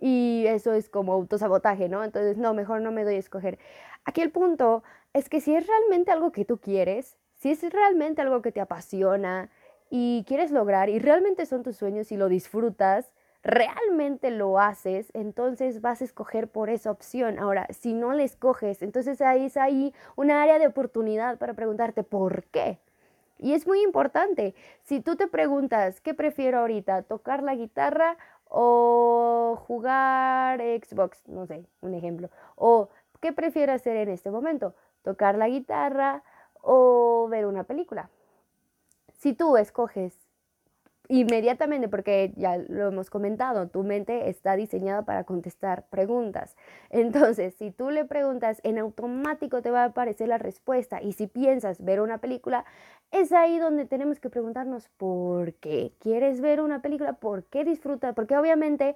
Y 0.00 0.44
eso 0.48 0.72
es 0.72 0.88
como 0.88 1.12
autosabotaje, 1.12 1.88
¿no? 1.88 2.02
Entonces, 2.04 2.36
no, 2.36 2.54
mejor 2.54 2.80
no 2.80 2.90
me 2.92 3.04
doy 3.04 3.14
a 3.14 3.18
escoger. 3.18 3.58
Aquí 4.04 4.20
el 4.20 4.30
punto 4.30 4.82
es 5.12 5.28
que 5.28 5.40
si 5.40 5.54
es 5.54 5.66
realmente 5.66 6.10
algo 6.10 6.32
que 6.32 6.44
tú 6.44 6.58
quieres, 6.58 7.16
si 7.36 7.52
es 7.52 7.62
realmente 7.72 8.20
algo 8.20 8.42
que 8.42 8.52
te 8.52 8.60
apasiona 8.60 9.50
y 9.90 10.24
quieres 10.26 10.50
lograr 10.50 10.88
y 10.88 10.98
realmente 10.98 11.46
son 11.46 11.62
tus 11.62 11.76
sueños 11.76 12.10
y 12.10 12.16
lo 12.16 12.28
disfrutas, 12.28 13.12
realmente 13.44 14.30
lo 14.30 14.58
haces, 14.58 15.10
entonces 15.12 15.82
vas 15.82 16.00
a 16.00 16.04
escoger 16.04 16.48
por 16.48 16.70
esa 16.70 16.90
opción. 16.90 17.38
Ahora, 17.38 17.66
si 17.70 17.92
no 17.92 18.12
la 18.14 18.22
escoges, 18.22 18.82
entonces 18.82 19.20
ahí 19.20 19.46
es 19.46 19.56
ahí 19.56 19.94
una 20.16 20.42
área 20.42 20.58
de 20.58 20.66
oportunidad 20.66 21.38
para 21.38 21.54
preguntarte 21.54 22.02
por 22.02 22.44
qué. 22.44 22.78
Y 23.38 23.52
es 23.52 23.66
muy 23.66 23.82
importante. 23.82 24.54
Si 24.82 25.00
tú 25.00 25.16
te 25.16 25.28
preguntas, 25.28 26.00
¿qué 26.00 26.14
prefiero 26.14 26.60
ahorita? 26.60 27.02
¿Tocar 27.02 27.42
la 27.42 27.54
guitarra 27.54 28.16
o 28.48 29.58
jugar 29.66 30.60
Xbox? 30.60 31.28
No 31.28 31.46
sé, 31.46 31.66
un 31.82 31.94
ejemplo. 31.94 32.30
O 32.56 32.88
¿qué 33.20 33.32
prefiero 33.32 33.72
hacer 33.72 33.96
en 33.96 34.08
este 34.08 34.30
momento? 34.30 34.74
¿Tocar 35.02 35.36
la 35.36 35.48
guitarra 35.48 36.22
o 36.62 37.28
ver 37.30 37.44
una 37.44 37.64
película? 37.64 38.08
Si 39.12 39.34
tú 39.34 39.56
escoges 39.58 40.23
inmediatamente, 41.08 41.88
porque 41.88 42.32
ya 42.36 42.56
lo 42.56 42.88
hemos 42.88 43.10
comentado, 43.10 43.68
tu 43.68 43.82
mente 43.82 44.28
está 44.28 44.56
diseñada 44.56 45.02
para 45.02 45.24
contestar 45.24 45.86
preguntas. 45.88 46.56
Entonces, 46.90 47.54
si 47.54 47.70
tú 47.70 47.90
le 47.90 48.04
preguntas, 48.04 48.60
en 48.64 48.78
automático 48.78 49.62
te 49.62 49.70
va 49.70 49.82
a 49.82 49.86
aparecer 49.86 50.28
la 50.28 50.38
respuesta. 50.38 51.02
Y 51.02 51.12
si 51.12 51.26
piensas 51.26 51.84
ver 51.84 52.00
una 52.00 52.18
película, 52.18 52.64
es 53.10 53.32
ahí 53.32 53.58
donde 53.58 53.84
tenemos 53.84 54.18
que 54.18 54.30
preguntarnos 54.30 54.88
por 54.96 55.54
qué 55.54 55.92
quieres 56.00 56.40
ver 56.40 56.60
una 56.60 56.82
película, 56.82 57.12
por 57.12 57.44
qué 57.44 57.64
disfrutar, 57.64 58.14
porque 58.14 58.36
obviamente 58.36 58.94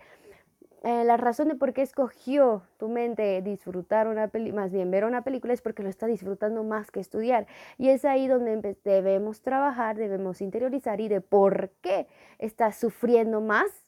eh, 0.83 1.05
la 1.05 1.17
razón 1.17 1.49
de 1.49 1.57
por 1.57 1.73
qué 1.73 1.83
escogió 1.83 2.63
tu 2.79 2.89
mente 2.89 3.43
disfrutar 3.43 4.07
una 4.07 4.29
película, 4.29 4.63
más 4.63 4.73
bien 4.73 4.91
ver 4.91 5.05
una 5.05 5.23
película, 5.23 5.53
es 5.53 5.61
porque 5.61 5.83
lo 5.83 5.89
está 5.89 6.07
disfrutando 6.07 6.63
más 6.63 6.91
que 6.91 7.01
estudiar. 7.01 7.47
Y 7.79 7.89
es 7.89 8.05
ahí 8.05 8.29
donde 8.29 8.77
debemos 8.85 9.43
trabajar, 9.43 9.97
debemos 9.97 10.41
interiorizar 10.41 11.01
y 11.01 11.09
de 11.09 11.21
por 11.21 11.71
qué 11.83 12.07
estás 12.39 12.79
sufriendo 12.79 13.41
más 13.41 13.88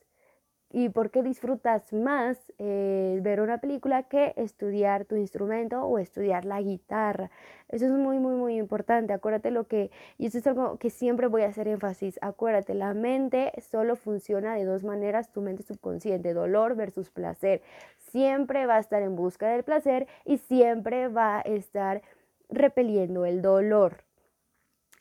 y 0.72 0.88
por 0.88 1.10
qué 1.10 1.22
disfrutas 1.22 1.92
más 1.92 2.38
eh, 2.58 3.18
ver 3.22 3.40
una 3.40 3.58
película 3.58 4.04
que 4.04 4.32
estudiar 4.36 5.04
tu 5.04 5.16
instrumento 5.16 5.82
o 5.82 5.98
estudiar 5.98 6.44
la 6.44 6.60
guitarra. 6.60 7.30
Eso 7.68 7.86
es 7.86 7.92
muy, 7.92 8.18
muy, 8.18 8.34
muy 8.34 8.56
importante. 8.56 9.12
Acuérdate 9.12 9.50
lo 9.50 9.66
que, 9.66 9.90
y 10.16 10.26
eso 10.26 10.38
es 10.38 10.46
algo 10.46 10.78
que 10.78 10.90
siempre 10.90 11.26
voy 11.26 11.42
a 11.42 11.48
hacer 11.48 11.66
énfasis. 11.66 12.18
Acuérdate, 12.22 12.74
la 12.74 12.94
mente 12.94 13.52
solo 13.70 13.96
funciona 13.96 14.54
de 14.54 14.64
dos 14.64 14.84
maneras, 14.84 15.32
tu 15.32 15.40
mente 15.40 15.64
subconsciente, 15.64 16.34
dolor 16.34 16.76
versus 16.76 17.10
placer. 17.10 17.62
Siempre 17.98 18.66
va 18.66 18.76
a 18.76 18.80
estar 18.80 19.02
en 19.02 19.16
busca 19.16 19.48
del 19.48 19.64
placer 19.64 20.06
y 20.24 20.38
siempre 20.38 21.08
va 21.08 21.38
a 21.38 21.42
estar 21.42 22.02
repeliendo 22.48 23.26
el 23.26 23.42
dolor. 23.42 24.04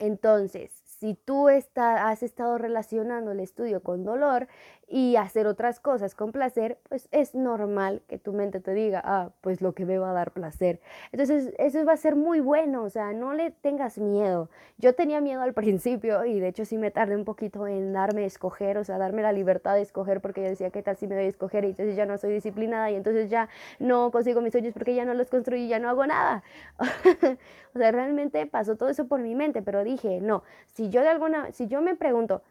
Entonces, 0.00 0.72
si 1.00 1.14
tú 1.14 1.48
has 1.48 2.22
estado 2.22 2.58
relacionando 2.58 3.32
el 3.32 3.40
estudio 3.40 3.82
con 3.82 4.04
dolor 4.04 4.48
y 4.90 5.14
hacer 5.14 5.46
otras 5.46 5.78
cosas 5.78 6.16
con 6.16 6.32
placer, 6.32 6.78
pues 6.88 7.08
es 7.12 7.36
normal 7.36 8.02
que 8.08 8.18
tu 8.18 8.32
mente 8.32 8.58
te 8.58 8.74
diga, 8.74 9.00
ah, 9.04 9.30
pues 9.40 9.60
lo 9.60 9.72
que 9.72 9.86
me 9.86 9.98
va 9.98 10.10
a 10.10 10.12
dar 10.12 10.32
placer. 10.32 10.80
Entonces, 11.12 11.54
eso 11.58 11.84
va 11.84 11.92
a 11.92 11.96
ser 11.96 12.16
muy 12.16 12.40
bueno, 12.40 12.82
o 12.82 12.90
sea, 12.90 13.12
no 13.12 13.32
le 13.32 13.52
tengas 13.52 13.98
miedo. 13.98 14.50
Yo 14.78 14.94
tenía 14.96 15.20
miedo 15.20 15.42
al 15.42 15.54
principio 15.60 16.24
y 16.24 16.40
de 16.40 16.48
hecho 16.48 16.64
sí 16.64 16.76
me 16.76 16.90
tardé 16.90 17.16
un 17.16 17.24
poquito 17.24 17.68
en 17.68 17.92
darme 17.92 18.24
a 18.24 18.26
escoger, 18.26 18.78
o 18.78 18.84
sea, 18.84 18.98
darme 18.98 19.22
la 19.22 19.32
libertad 19.32 19.76
de 19.76 19.82
escoger 19.82 20.20
porque 20.20 20.42
yo 20.42 20.48
decía, 20.48 20.70
¿qué 20.70 20.82
tal 20.82 20.96
si 20.96 21.06
me 21.06 21.14
doy 21.14 21.26
a 21.26 21.28
escoger? 21.28 21.64
Y 21.64 21.68
entonces 21.68 21.94
ya 21.94 22.04
no 22.04 22.18
soy 22.18 22.32
disciplinada 22.32 22.90
y 22.90 22.96
entonces 22.96 23.30
ya 23.30 23.48
no 23.78 24.10
consigo 24.10 24.40
mis 24.40 24.50
sueños 24.50 24.74
porque 24.74 24.94
ya 24.94 25.04
no 25.04 25.14
los 25.14 25.30
construí 25.30 25.68
ya 25.68 25.78
no 25.78 25.88
hago 25.88 26.04
nada. 26.06 26.42
o 27.74 27.78
sea, 27.78 27.92
realmente 27.92 28.44
pasó 28.46 28.76
todo 28.76 28.88
eso 28.88 29.06
por 29.06 29.20
mi 29.20 29.34
mente, 29.36 29.62
pero 29.62 29.84
dije, 29.84 30.20
no, 30.20 30.42
si 30.66 30.90
yo 30.90 31.02
de 31.02 31.08
alguna, 31.08 31.52
si 31.52 31.68
yo 31.68 31.80
me 31.80 31.94
pregunto 31.94 32.42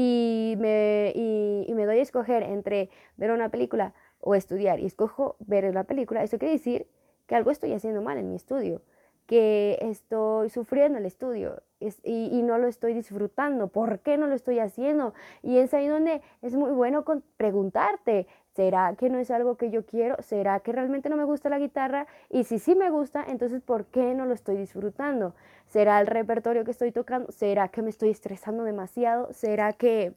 y 0.00 0.54
me, 0.58 1.12
y, 1.16 1.74
me 1.74 1.84
doy 1.84 1.98
a 1.98 2.02
escoger 2.02 2.44
entre 2.44 2.88
ver 3.16 3.32
una 3.32 3.48
película 3.48 3.94
o 4.20 4.36
estudiar 4.36 4.78
y 4.78 4.86
escojo 4.86 5.34
ver 5.40 5.64
una 5.64 5.82
película, 5.82 6.22
eso 6.22 6.38
quiere 6.38 6.52
decir 6.52 6.86
que 7.26 7.34
algo 7.34 7.50
estoy 7.50 7.72
haciendo 7.72 8.00
mal 8.00 8.16
en 8.16 8.28
mi 8.28 8.36
estudio, 8.36 8.80
que 9.26 9.76
estoy 9.80 10.50
sufriendo 10.50 10.98
el 10.98 11.04
estudio 11.04 11.64
y, 11.80 11.90
y, 12.04 12.42
no 12.42 12.58
lo 12.58 12.68
estoy 12.68 12.94
disfrutando. 12.94 13.66
¿Por 13.66 13.98
qué 13.98 14.18
no 14.18 14.28
lo 14.28 14.36
estoy 14.36 14.60
haciendo? 14.60 15.14
Y 15.42 15.58
es 15.58 15.74
ahí 15.74 15.88
donde 15.88 16.22
es 16.42 16.54
muy 16.54 16.70
bueno 16.70 17.04
preguntarte, 17.36 18.28
¿Será 18.58 18.96
que 18.96 19.08
no 19.08 19.20
es 19.20 19.30
algo 19.30 19.56
que 19.56 19.70
yo 19.70 19.86
quiero? 19.86 20.16
¿Será 20.20 20.58
que 20.58 20.72
realmente 20.72 21.08
no 21.08 21.16
me 21.16 21.22
gusta 21.22 21.48
la 21.48 21.60
guitarra? 21.60 22.08
Y 22.28 22.42
si 22.42 22.58
sí 22.58 22.74
me 22.74 22.90
gusta, 22.90 23.24
entonces 23.28 23.62
¿por 23.62 23.84
qué 23.84 24.14
no 24.14 24.26
lo 24.26 24.34
estoy 24.34 24.56
disfrutando? 24.56 25.32
¿Será 25.68 26.00
el 26.00 26.08
repertorio 26.08 26.64
que 26.64 26.72
estoy 26.72 26.90
tocando? 26.90 27.30
¿Será 27.30 27.68
que 27.68 27.82
me 27.82 27.90
estoy 27.90 28.10
estresando 28.10 28.64
demasiado? 28.64 29.32
¿Será 29.32 29.74
que 29.74 30.12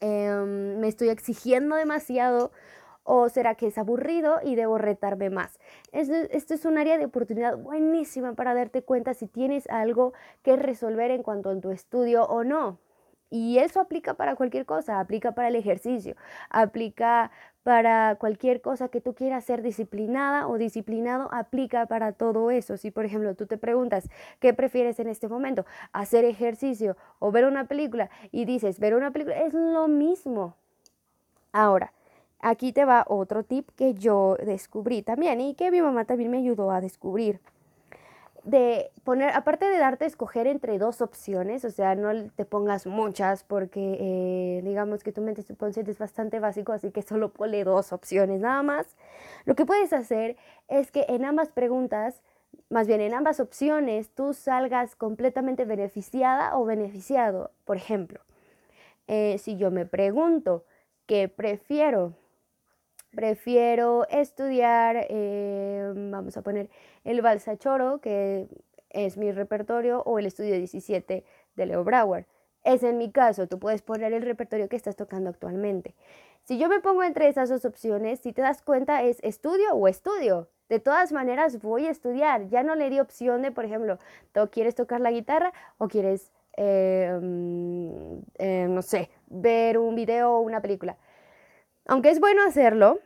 em, 0.00 0.78
me 0.78 0.88
estoy 0.88 1.08
exigiendo 1.08 1.76
demasiado? 1.76 2.52
¿O 3.02 3.30
será 3.30 3.54
que 3.54 3.68
es 3.68 3.78
aburrido 3.78 4.40
y 4.44 4.56
debo 4.56 4.76
retarme 4.76 5.30
más? 5.30 5.58
Esto, 5.90 6.52
es 6.52 6.64
un 6.66 6.76
área 6.76 6.98
de 6.98 7.06
oportunidad 7.06 7.56
buenísima 7.56 8.34
para 8.34 8.52
darte 8.52 8.82
cuenta 8.82 9.14
si 9.14 9.26
tienes 9.26 9.66
algo 9.70 10.12
que 10.42 10.56
resolver 10.56 11.10
en 11.10 11.22
cuanto 11.22 11.48
a 11.48 11.58
tu 11.58 11.70
estudio 11.70 12.24
o 12.24 12.44
no. 12.44 12.78
Y 13.30 13.58
eso 13.58 13.80
aplica 13.80 14.14
para 14.14 14.36
cualquier 14.36 14.66
cosa, 14.66 15.00
aplica 15.00 15.32
para 15.32 15.48
el 15.48 15.56
ejercicio, 15.56 16.14
aplica 16.50 17.30
para 17.64 18.16
cualquier 18.16 18.60
cosa 18.60 18.88
que 18.88 19.00
tú 19.00 19.14
quieras 19.14 19.44
ser 19.44 19.62
disciplinada 19.62 20.46
o 20.46 20.58
disciplinado, 20.58 21.28
aplica 21.32 21.86
para 21.86 22.12
todo 22.12 22.50
eso. 22.50 22.76
Si, 22.76 22.90
por 22.90 23.06
ejemplo, 23.06 23.34
tú 23.34 23.46
te 23.46 23.56
preguntas, 23.56 24.08
¿qué 24.38 24.52
prefieres 24.52 25.00
en 25.00 25.08
este 25.08 25.28
momento? 25.28 25.64
¿Hacer 25.92 26.24
ejercicio 26.26 26.96
o 27.18 27.32
ver 27.32 27.46
una 27.46 27.66
película? 27.66 28.10
Y 28.30 28.44
dices, 28.44 28.78
ver 28.78 28.94
una 28.94 29.10
película 29.10 29.40
es 29.40 29.54
lo 29.54 29.88
mismo. 29.88 30.54
Ahora, 31.52 31.92
aquí 32.40 32.72
te 32.72 32.84
va 32.84 33.06
otro 33.08 33.42
tip 33.44 33.70
que 33.76 33.94
yo 33.94 34.36
descubrí 34.44 35.02
también 35.02 35.40
y 35.40 35.54
que 35.54 35.70
mi 35.70 35.80
mamá 35.80 36.04
también 36.04 36.30
me 36.30 36.38
ayudó 36.38 36.70
a 36.70 36.82
descubrir 36.82 37.40
de 38.44 38.90
poner, 39.04 39.30
aparte 39.30 39.64
de 39.64 39.78
darte 39.78 40.04
a 40.04 40.06
escoger 40.06 40.46
entre 40.46 40.78
dos 40.78 41.00
opciones, 41.00 41.64
o 41.64 41.70
sea, 41.70 41.94
no 41.94 42.30
te 42.30 42.44
pongas 42.44 42.86
muchas 42.86 43.42
porque 43.42 43.96
eh, 43.98 44.60
digamos 44.62 45.02
que 45.02 45.12
tu 45.12 45.22
mente 45.22 45.42
subconsciente 45.42 45.90
es 45.90 45.98
bastante 45.98 46.40
básico, 46.40 46.72
así 46.72 46.90
que 46.90 47.02
solo 47.02 47.32
ponle 47.32 47.64
dos 47.64 47.92
opciones 47.92 48.40
nada 48.40 48.62
más. 48.62 48.96
Lo 49.46 49.54
que 49.54 49.64
puedes 49.64 49.92
hacer 49.94 50.36
es 50.68 50.90
que 50.90 51.06
en 51.08 51.24
ambas 51.24 51.50
preguntas, 51.50 52.22
más 52.68 52.86
bien 52.86 53.00
en 53.00 53.14
ambas 53.14 53.40
opciones, 53.40 54.10
tú 54.10 54.34
salgas 54.34 54.94
completamente 54.94 55.64
beneficiada 55.64 56.56
o 56.58 56.66
beneficiado. 56.66 57.50
Por 57.64 57.78
ejemplo, 57.78 58.20
eh, 59.06 59.38
si 59.38 59.56
yo 59.56 59.70
me 59.70 59.86
pregunto 59.86 60.64
qué 61.06 61.28
prefiero, 61.28 62.12
prefiero 63.14 64.06
estudiar, 64.08 65.06
eh, 65.08 65.92
vamos 65.94 66.36
a 66.36 66.42
poner 66.42 66.68
el 67.04 67.22
balsa 67.22 67.56
choro, 67.56 68.00
que 68.00 68.48
es 68.90 69.16
mi 69.16 69.32
repertorio 69.32 70.02
o 70.02 70.18
el 70.18 70.26
estudio 70.26 70.56
17 70.56 71.24
de 71.56 71.66
Leo 71.66 71.84
Brauer. 71.84 72.26
Es 72.64 72.82
en 72.82 72.98
mi 72.98 73.10
caso, 73.10 73.46
tú 73.46 73.58
puedes 73.58 73.82
poner 73.82 74.12
el 74.12 74.22
repertorio 74.22 74.68
que 74.68 74.76
estás 74.76 74.96
tocando 74.96 75.30
actualmente. 75.30 75.94
Si 76.44 76.58
yo 76.58 76.68
me 76.68 76.80
pongo 76.80 77.02
entre 77.02 77.28
esas 77.28 77.48
dos 77.48 77.64
opciones, 77.64 78.20
si 78.20 78.32
te 78.32 78.42
das 78.42 78.62
cuenta, 78.62 79.02
es 79.02 79.18
estudio 79.22 79.72
o 79.74 79.88
estudio. 79.88 80.48
De 80.68 80.78
todas 80.78 81.12
maneras, 81.12 81.60
voy 81.60 81.86
a 81.86 81.90
estudiar. 81.90 82.48
Ya 82.48 82.62
no 82.62 82.74
le 82.74 82.90
di 82.90 83.00
opción 83.00 83.42
de, 83.42 83.50
por 83.50 83.64
ejemplo, 83.64 83.98
¿quieres 84.50 84.74
tocar 84.74 85.00
la 85.00 85.10
guitarra 85.10 85.52
o 85.78 85.88
quieres, 85.88 86.32
mm, 86.56 88.18
eh, 88.38 88.66
no 88.68 88.82
sé, 88.82 89.10
ver 89.26 89.78
un 89.78 89.94
video 89.94 90.32
o 90.32 90.40
una 90.40 90.60
película? 90.62 90.96
Aunque 91.86 92.10
es 92.10 92.18
bueno 92.18 92.42
hacerlo, 92.44 93.00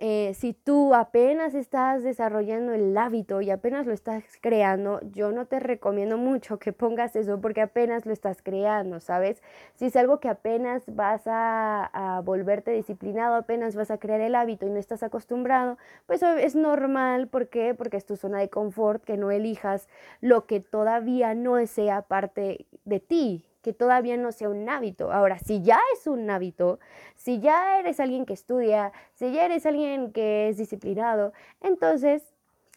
eh, 0.00 0.34
si 0.34 0.54
tú 0.54 0.92
apenas 0.92 1.54
estás 1.54 2.02
desarrollando 2.02 2.72
el 2.72 2.96
hábito 2.98 3.40
y 3.40 3.50
apenas 3.50 3.86
lo 3.86 3.92
estás 3.92 4.24
creando, 4.40 4.98
yo 5.12 5.30
no 5.30 5.46
te 5.46 5.60
recomiendo 5.60 6.18
mucho 6.18 6.58
que 6.58 6.72
pongas 6.74 7.14
eso 7.14 7.40
porque 7.40 7.60
apenas 7.60 8.04
lo 8.04 8.12
estás 8.12 8.42
creando, 8.42 8.98
¿sabes? 8.98 9.40
Si 9.76 9.86
es 9.86 9.94
algo 9.94 10.18
que 10.18 10.28
apenas 10.28 10.82
vas 10.88 11.22
a, 11.28 11.84
a 12.16 12.20
volverte 12.22 12.72
disciplinado, 12.72 13.36
apenas 13.36 13.76
vas 13.76 13.92
a 13.92 13.98
crear 13.98 14.20
el 14.20 14.34
hábito 14.34 14.66
y 14.66 14.70
no 14.70 14.78
estás 14.78 15.04
acostumbrado, 15.04 15.78
pues 16.06 16.22
es 16.22 16.56
normal, 16.56 17.28
¿por 17.28 17.48
qué? 17.48 17.72
Porque 17.74 17.96
es 17.96 18.04
tu 18.04 18.16
zona 18.16 18.40
de 18.40 18.50
confort, 18.50 19.04
que 19.04 19.16
no 19.16 19.30
elijas 19.30 19.88
lo 20.20 20.46
que 20.46 20.58
todavía 20.58 21.34
no 21.34 21.64
sea 21.68 22.02
parte 22.02 22.66
de 22.84 22.98
ti, 22.98 23.44
que 23.64 23.72
todavía 23.72 24.18
no 24.18 24.30
sea 24.30 24.50
un 24.50 24.68
hábito. 24.68 25.10
Ahora, 25.10 25.38
si 25.38 25.62
ya 25.62 25.80
es 25.94 26.06
un 26.06 26.28
hábito, 26.28 26.78
si 27.16 27.40
ya 27.40 27.80
eres 27.80 27.98
alguien 27.98 28.26
que 28.26 28.34
estudia, 28.34 28.92
si 29.14 29.32
ya 29.32 29.46
eres 29.46 29.64
alguien 29.64 30.12
que 30.12 30.50
es 30.50 30.58
disciplinado, 30.58 31.32
entonces 31.62 32.22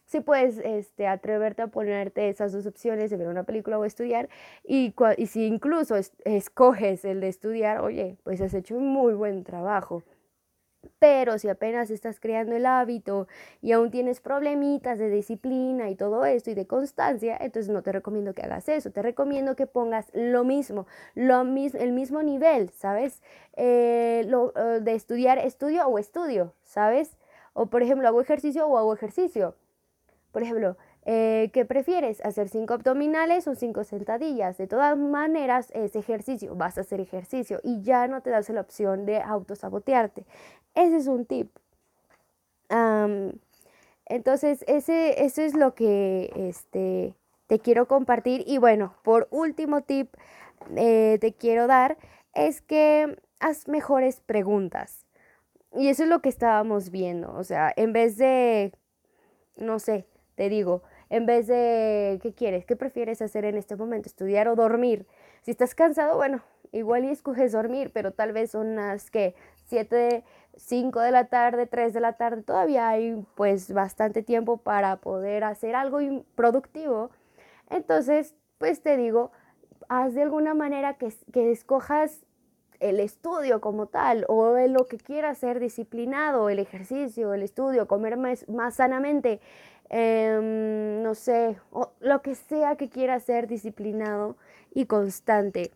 sí 0.05 0.21
puedes 0.21 0.59
este, 0.59 1.05
atreverte 1.05 1.61
a 1.61 1.67
ponerte 1.67 2.29
esas 2.29 2.53
dos 2.53 2.65
opciones 2.65 3.11
de 3.11 3.17
ver 3.17 3.27
una 3.27 3.43
película 3.43 3.77
o 3.77 3.83
estudiar. 3.83 4.29
Y, 4.63 4.95
y 5.17 5.27
si 5.27 5.45
incluso 5.45 5.95
escoges 6.23 7.03
el 7.03 7.19
de 7.19 7.27
estudiar, 7.27 7.81
oye, 7.81 8.15
pues 8.23 8.39
has 8.39 8.53
hecho 8.53 8.77
un 8.77 8.87
muy 8.87 9.13
buen 9.13 9.43
trabajo. 9.43 10.03
Pero 10.99 11.37
si 11.37 11.49
apenas 11.49 11.89
estás 11.91 12.19
creando 12.19 12.55
el 12.55 12.65
hábito 12.65 13.27
y 13.61 13.71
aún 13.71 13.91
tienes 13.91 14.19
problemitas 14.21 14.97
de 14.99 15.09
disciplina 15.09 15.89
y 15.89 15.95
todo 15.95 16.25
esto 16.25 16.49
y 16.49 16.55
de 16.55 16.67
constancia, 16.67 17.37
entonces 17.39 17.71
no 17.71 17.83
te 17.83 17.91
recomiendo 17.91 18.33
que 18.33 18.43
hagas 18.43 18.67
eso. 18.69 18.91
Te 18.91 19.01
recomiendo 19.01 19.55
que 19.55 19.67
pongas 19.67 20.09
lo 20.13 20.43
mismo, 20.43 20.87
lo 21.15 21.41
el 21.41 21.93
mismo 21.93 22.23
nivel, 22.23 22.69
¿sabes? 22.71 23.21
Eh, 23.55 24.25
lo, 24.27 24.53
eh, 24.55 24.79
de 24.81 24.95
estudiar, 24.95 25.37
estudio 25.37 25.87
o 25.87 25.99
estudio, 25.99 26.53
¿sabes? 26.63 27.17
O 27.53 27.67
por 27.67 27.83
ejemplo, 27.83 28.07
hago 28.07 28.21
ejercicio 28.21 28.67
o 28.67 28.77
hago 28.77 28.93
ejercicio. 28.93 29.55
Por 30.31 30.43
ejemplo, 30.43 30.77
eh, 31.09 31.51
¿Qué 31.53 31.63
prefieres? 31.63 32.19
¿Hacer 32.25 32.49
cinco 32.49 32.73
abdominales 32.73 33.47
o 33.47 33.55
cinco 33.55 33.85
sentadillas? 33.85 34.57
De 34.57 34.67
todas 34.67 34.97
maneras, 34.97 35.71
es 35.73 35.95
ejercicio, 35.95 36.53
vas 36.53 36.77
a 36.77 36.81
hacer 36.81 36.99
ejercicio 36.99 37.61
y 37.63 37.81
ya 37.81 38.09
no 38.09 38.21
te 38.21 38.29
das 38.29 38.49
la 38.49 38.59
opción 38.59 39.05
de 39.05 39.21
autosabotearte. 39.21 40.25
Ese 40.75 40.97
es 40.97 41.07
un 41.07 41.25
tip. 41.25 41.49
entonces, 44.05 44.65
ese, 44.67 45.23
eso 45.23 45.41
es 45.41 45.53
lo 45.55 45.75
que 45.75 46.29
este, 46.35 47.15
te 47.47 47.59
quiero 47.59 47.87
compartir. 47.87 48.43
Y 48.45 48.57
bueno, 48.57 48.93
por 49.03 49.29
último 49.31 49.83
tip 49.83 50.13
eh, 50.75 51.17
te 51.21 51.31
quiero 51.33 51.67
dar 51.67 51.97
es 52.33 52.61
que 52.61 53.17
haz 53.39 53.69
mejores 53.69 54.19
preguntas. 54.19 55.05
Y 55.73 55.87
eso 55.87 56.03
es 56.03 56.09
lo 56.09 56.21
que 56.21 56.27
estábamos 56.29 56.91
viendo. 56.91 57.33
O 57.33 57.45
sea, 57.45 57.71
en 57.77 57.93
vez 57.93 58.17
de, 58.17 58.73
no 59.55 59.79
sé, 59.79 60.05
te 60.35 60.49
digo, 60.49 60.83
en 61.09 61.25
vez 61.25 61.47
de, 61.47 62.19
¿qué 62.21 62.33
quieres? 62.33 62.65
¿Qué 62.65 62.75
prefieres 62.75 63.21
hacer 63.21 63.45
en 63.45 63.57
este 63.57 63.75
momento? 63.75 64.07
¿Estudiar 64.07 64.47
o 64.47 64.55
dormir? 64.55 65.05
Si 65.41 65.51
estás 65.51 65.75
cansado, 65.75 66.17
bueno, 66.17 66.41
igual 66.71 67.05
y 67.05 67.09
escoges 67.09 67.51
dormir, 67.51 67.91
pero 67.93 68.11
tal 68.11 68.33
vez 68.33 68.51
son 68.51 68.67
unas 68.67 69.09
que 69.09 69.35
7, 69.65 70.23
5 70.55 70.99
de 70.99 71.11
la 71.11 71.25
tarde, 71.25 71.65
3 71.67 71.93
de 71.93 71.99
la 71.99 72.13
tarde, 72.13 72.43
todavía 72.43 72.89
hay 72.89 73.25
pues 73.35 73.71
bastante 73.73 74.23
tiempo 74.23 74.57
para 74.57 74.97
poder 74.97 75.43
hacer 75.43 75.75
algo 75.75 75.99
productivo. 76.35 77.09
Entonces, 77.69 78.35
pues 78.57 78.81
te 78.81 78.97
digo, 78.97 79.31
haz 79.89 80.13
de 80.13 80.23
alguna 80.23 80.53
manera 80.53 80.95
que, 80.95 81.13
que 81.31 81.51
escojas 81.51 82.25
el 82.79 82.99
estudio 82.99 83.59
como 83.61 83.87
tal 83.87 84.25
o 84.27 84.55
lo 84.67 84.85
que 84.85 84.97
quieras 84.97 85.39
ser 85.39 85.59
disciplinado, 85.59 86.49
el 86.49 86.59
ejercicio, 86.59 87.33
el 87.33 87.41
estudio, 87.43 87.87
comer 87.87 88.17
más, 88.17 88.47
más 88.49 88.75
sanamente, 88.75 89.39
Em, 89.89 91.01
no 91.01 91.15
sé, 91.15 91.57
lo 91.99 92.21
que 92.21 92.35
sea 92.35 92.75
que 92.75 92.89
quiera 92.89 93.19
ser 93.19 93.47
disciplinado 93.47 94.37
y 94.73 94.85
constante. 94.85 95.71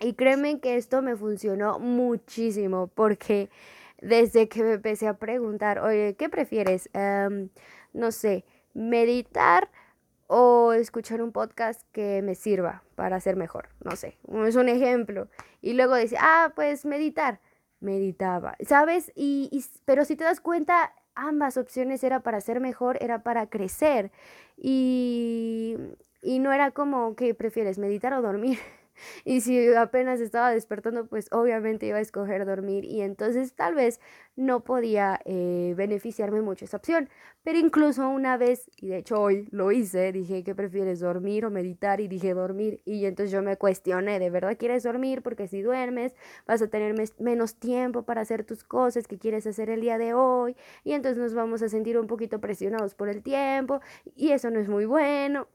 Y 0.00 0.14
créeme 0.14 0.60
que 0.60 0.76
esto 0.76 1.02
me 1.02 1.16
funcionó 1.16 1.78
muchísimo 1.78 2.88
porque 2.88 3.50
desde 4.00 4.48
que 4.48 4.62
me 4.62 4.72
empecé 4.74 5.06
a 5.06 5.14
preguntar, 5.14 5.78
oye, 5.80 6.16
¿qué 6.16 6.28
prefieres? 6.28 6.88
Em, 6.94 7.50
no 7.92 8.10
sé, 8.10 8.44
meditar 8.74 9.70
o 10.26 10.72
escuchar 10.72 11.22
un 11.22 11.32
podcast 11.32 11.82
que 11.92 12.22
me 12.22 12.34
sirva 12.34 12.82
para 12.94 13.20
ser 13.20 13.36
mejor. 13.36 13.68
No 13.84 13.96
sé, 13.96 14.16
es 14.46 14.56
un 14.56 14.68
ejemplo. 14.68 15.28
Y 15.60 15.74
luego 15.74 15.94
decía, 15.94 16.20
ah, 16.22 16.52
pues 16.54 16.84
meditar. 16.84 17.40
Meditaba, 17.80 18.56
¿sabes? 18.66 19.10
y, 19.14 19.64
pero 19.86 20.04
si 20.04 20.14
te 20.14 20.24
das 20.24 20.40
cuenta, 20.40 20.92
ambas 21.20 21.56
opciones 21.56 22.02
era 22.04 22.20
para 22.20 22.40
ser 22.40 22.60
mejor, 22.60 22.98
era 23.00 23.22
para 23.22 23.46
crecer. 23.48 24.10
Y, 24.56 25.76
y 26.22 26.38
no 26.38 26.52
era 26.52 26.70
como 26.70 27.14
que 27.14 27.34
prefieres 27.34 27.78
meditar 27.78 28.12
o 28.14 28.22
dormir. 28.22 28.58
Y 29.24 29.40
si 29.40 29.72
apenas 29.74 30.20
estaba 30.20 30.50
despertando, 30.50 31.06
pues 31.06 31.28
obviamente 31.32 31.86
iba 31.86 31.98
a 31.98 32.00
escoger 32.00 32.46
dormir 32.46 32.84
y 32.84 33.02
entonces 33.02 33.54
tal 33.54 33.74
vez 33.74 34.00
no 34.36 34.64
podía 34.64 35.20
eh, 35.24 35.74
beneficiarme 35.76 36.40
mucho 36.40 36.64
esa 36.64 36.78
opción. 36.78 37.08
Pero 37.42 37.58
incluso 37.58 38.08
una 38.08 38.36
vez, 38.36 38.70
y 38.76 38.88
de 38.88 38.98
hecho 38.98 39.20
hoy 39.20 39.48
lo 39.50 39.72
hice, 39.72 40.12
dije 40.12 40.44
que 40.44 40.54
prefieres 40.54 41.00
dormir 41.00 41.44
o 41.46 41.50
meditar 41.50 42.00
y 42.00 42.08
dije 42.08 42.34
dormir 42.34 42.80
y 42.84 43.06
entonces 43.06 43.32
yo 43.32 43.42
me 43.42 43.56
cuestioné, 43.56 44.18
¿de 44.18 44.30
verdad 44.30 44.56
quieres 44.58 44.82
dormir? 44.82 45.22
Porque 45.22 45.48
si 45.48 45.62
duermes 45.62 46.14
vas 46.46 46.62
a 46.62 46.68
tener 46.68 46.94
menos 47.18 47.54
tiempo 47.56 48.02
para 48.04 48.20
hacer 48.22 48.44
tus 48.44 48.64
cosas 48.64 49.06
que 49.06 49.18
quieres 49.18 49.46
hacer 49.46 49.70
el 49.70 49.80
día 49.80 49.98
de 49.98 50.14
hoy 50.14 50.56
y 50.84 50.92
entonces 50.92 51.18
nos 51.18 51.34
vamos 51.34 51.62
a 51.62 51.68
sentir 51.68 51.98
un 51.98 52.06
poquito 52.06 52.40
presionados 52.40 52.94
por 52.94 53.08
el 53.08 53.22
tiempo 53.22 53.80
y 54.16 54.32
eso 54.32 54.50
no 54.50 54.60
es 54.60 54.68
muy 54.68 54.84
bueno. 54.84 55.48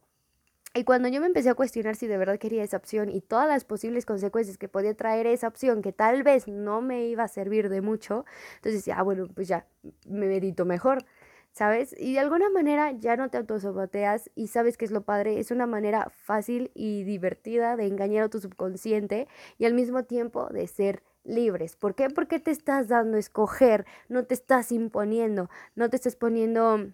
Y 0.77 0.83
cuando 0.83 1.07
yo 1.07 1.21
me 1.21 1.27
empecé 1.27 1.49
a 1.49 1.55
cuestionar 1.55 1.95
si 1.95 2.05
de 2.05 2.17
verdad 2.17 2.37
quería 2.37 2.61
esa 2.61 2.75
opción 2.75 3.09
y 3.09 3.21
todas 3.21 3.47
las 3.47 3.63
posibles 3.63 4.05
consecuencias 4.05 4.57
que 4.57 4.67
podía 4.67 4.93
traer 4.93 5.25
esa 5.25 5.47
opción, 5.47 5.81
que 5.81 5.93
tal 5.93 6.21
vez 6.21 6.49
no 6.49 6.81
me 6.81 7.05
iba 7.05 7.23
a 7.23 7.29
servir 7.29 7.69
de 7.69 7.79
mucho, 7.79 8.25
entonces 8.57 8.81
decía, 8.81 8.95
ah, 8.99 9.03
bueno, 9.03 9.29
pues 9.33 9.47
ya, 9.47 9.67
me 10.05 10.27
medito 10.27 10.65
mejor, 10.65 11.05
¿sabes? 11.53 11.95
Y 11.97 12.11
de 12.11 12.19
alguna 12.19 12.49
manera 12.49 12.91
ya 12.91 13.15
no 13.15 13.29
te 13.29 13.37
autosaboteas 13.37 14.29
y 14.35 14.47
sabes 14.47 14.75
que 14.75 14.83
es 14.83 14.91
lo 14.91 15.03
padre, 15.03 15.39
es 15.39 15.49
una 15.49 15.65
manera 15.65 16.09
fácil 16.09 16.71
y 16.73 17.05
divertida 17.05 17.77
de 17.77 17.87
engañar 17.87 18.25
a 18.25 18.29
tu 18.29 18.41
subconsciente 18.41 19.29
y 19.57 19.63
al 19.63 19.75
mismo 19.75 20.03
tiempo 20.03 20.49
de 20.49 20.67
ser 20.67 21.03
libres. 21.23 21.77
¿Por 21.77 21.95
qué? 21.95 22.09
Porque 22.09 22.39
te 22.39 22.51
estás 22.51 22.89
dando 22.89 23.15
a 23.15 23.21
escoger, 23.21 23.85
no 24.09 24.25
te 24.25 24.33
estás 24.33 24.73
imponiendo, 24.73 25.49
no 25.73 25.89
te 25.89 25.95
estás 25.95 26.17
poniendo 26.17 26.91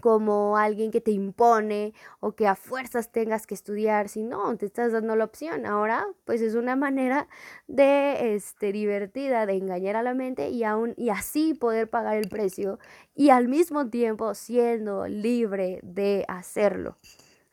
como 0.00 0.56
alguien 0.56 0.90
que 0.90 1.00
te 1.00 1.10
impone 1.10 1.92
o 2.20 2.32
que 2.32 2.46
a 2.46 2.54
fuerzas 2.54 3.10
tengas 3.10 3.46
que 3.46 3.54
estudiar, 3.54 4.08
si 4.08 4.22
no, 4.22 4.56
te 4.56 4.66
estás 4.66 4.92
dando 4.92 5.16
la 5.16 5.24
opción. 5.24 5.66
Ahora, 5.66 6.06
pues 6.24 6.40
es 6.40 6.54
una 6.54 6.76
manera 6.76 7.28
de 7.66 8.34
este 8.34 8.72
divertida 8.72 9.46
de 9.46 9.54
engañar 9.54 9.96
a 9.96 10.02
la 10.02 10.14
mente 10.14 10.50
y 10.50 10.64
aún 10.64 10.94
y 10.96 11.10
así 11.10 11.54
poder 11.54 11.88
pagar 11.90 12.16
el 12.16 12.28
precio 12.28 12.78
y 13.14 13.30
al 13.30 13.48
mismo 13.48 13.88
tiempo 13.88 14.34
siendo 14.34 15.06
libre 15.06 15.80
de 15.82 16.24
hacerlo. 16.28 16.96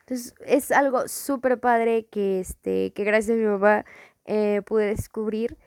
Entonces, 0.02 0.36
es 0.46 0.72
algo 0.72 1.08
súper 1.08 1.60
padre 1.60 2.06
que 2.06 2.40
este 2.40 2.94
que 2.94 3.04
gracias 3.04 3.38
a 3.38 3.42
mi 3.42 3.48
papá 3.48 3.86
eh, 4.26 4.62
pude 4.66 4.86
descubrir 4.88 5.58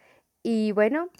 y 0.42 0.72
bueno, 0.72 1.10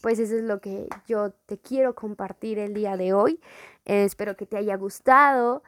pues 0.00 0.18
eso 0.18 0.36
es 0.36 0.42
lo 0.42 0.60
que 0.60 0.88
yo 1.06 1.32
te 1.46 1.58
quiero 1.58 1.94
compartir 1.94 2.58
el 2.58 2.74
día 2.74 2.96
de 2.96 3.12
hoy. 3.12 3.40
Eh, 3.84 4.04
espero 4.04 4.36
que 4.36 4.46
te 4.46 4.56
haya 4.56 4.76
gustado. 4.76 5.62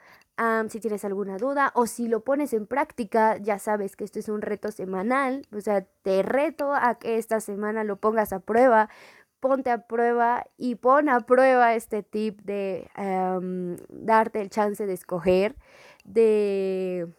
si 0.68 0.80
tienes 0.80 1.04
alguna 1.04 1.36
duda 1.36 1.72
o 1.74 1.86
si 1.86 2.08
lo 2.08 2.20
pones 2.24 2.52
en 2.52 2.66
práctica, 2.66 3.36
ya 3.36 3.58
sabes 3.58 3.94
que 3.96 4.04
esto 4.04 4.18
es 4.18 4.28
un 4.28 4.42
reto 4.42 4.70
semanal. 4.72 5.46
O 5.54 5.60
sea, 5.60 5.84
te 6.02 6.22
reto 6.22 6.74
a 6.74 6.98
que 6.98 7.18
esta 7.18 7.40
semana 7.40 7.84
lo 7.84 7.96
pongas 7.96 8.32
a 8.32 8.40
prueba. 8.40 8.88
Ponte 9.40 9.70
a 9.70 9.86
prueba 9.86 10.44
y 10.56 10.76
pon 10.76 11.08
a 11.08 11.20
prueba 11.20 11.74
este 11.74 12.02
tip 12.02 12.40
de 12.42 12.88
darte 13.88 14.40
el 14.40 14.50
chance 14.50 14.86
de 14.86 14.92
escoger, 14.92 15.56
de 16.04 17.12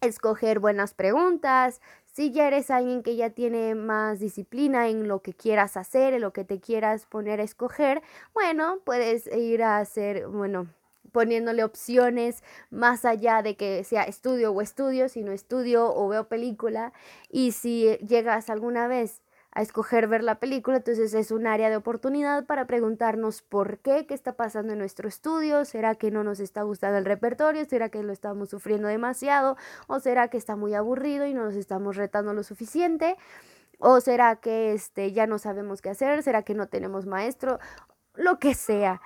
escoger 0.00 0.58
buenas 0.58 0.94
preguntas, 0.94 1.80
si 2.12 2.32
ya 2.32 2.48
eres 2.48 2.70
alguien 2.70 3.02
que 3.02 3.16
ya 3.16 3.30
tiene 3.30 3.74
más 3.74 4.18
disciplina 4.18 4.88
en 4.88 5.08
lo 5.08 5.22
que 5.22 5.32
quieras 5.32 5.76
hacer, 5.76 6.14
en 6.14 6.20
lo 6.22 6.32
que 6.32 6.44
te 6.44 6.60
quieras 6.60 7.06
poner 7.06 7.40
a 7.40 7.44
escoger, 7.44 8.02
bueno, 8.34 8.80
puedes 8.84 9.26
ir 9.28 9.62
a 9.62 9.78
hacer, 9.78 10.26
bueno, 10.26 10.68
poniéndole 11.12 11.64
opciones 11.64 12.42
más 12.70 13.04
allá 13.04 13.42
de 13.42 13.56
que 13.56 13.84
sea 13.84 14.02
estudio 14.04 14.52
o 14.52 14.60
estudio, 14.60 15.08
sino 15.08 15.32
estudio 15.32 15.92
o 15.94 16.08
veo 16.08 16.28
película. 16.28 16.92
Y 17.28 17.52
si 17.52 17.96
llegas 17.98 18.50
alguna 18.50 18.88
vez 18.88 19.22
a 19.52 19.62
escoger 19.62 20.06
ver 20.06 20.22
la 20.22 20.36
película, 20.36 20.76
entonces 20.76 21.12
es 21.12 21.30
un 21.30 21.46
área 21.46 21.70
de 21.70 21.76
oportunidad 21.76 22.46
para 22.46 22.66
preguntarnos 22.66 23.42
por 23.42 23.78
qué, 23.78 24.06
qué 24.06 24.14
está 24.14 24.34
pasando 24.34 24.72
en 24.72 24.78
nuestro 24.78 25.08
estudio, 25.08 25.64
será 25.64 25.96
que 25.96 26.10
no 26.10 26.22
nos 26.22 26.38
está 26.38 26.62
gustando 26.62 26.98
el 26.98 27.04
repertorio, 27.04 27.64
será 27.64 27.88
que 27.88 28.02
lo 28.02 28.12
estamos 28.12 28.50
sufriendo 28.50 28.86
demasiado, 28.86 29.56
o 29.88 29.98
será 29.98 30.28
que 30.28 30.36
está 30.36 30.54
muy 30.54 30.74
aburrido 30.74 31.26
y 31.26 31.34
no 31.34 31.44
nos 31.44 31.56
estamos 31.56 31.96
retando 31.96 32.32
lo 32.32 32.44
suficiente, 32.44 33.16
o 33.78 34.00
será 34.00 34.36
que 34.36 34.72
este, 34.72 35.12
ya 35.12 35.26
no 35.26 35.38
sabemos 35.38 35.82
qué 35.82 35.90
hacer, 35.90 36.22
será 36.22 36.42
que 36.42 36.54
no 36.54 36.68
tenemos 36.68 37.06
maestro, 37.06 37.58
lo 38.14 38.38
que 38.38 38.54
sea 38.54 39.00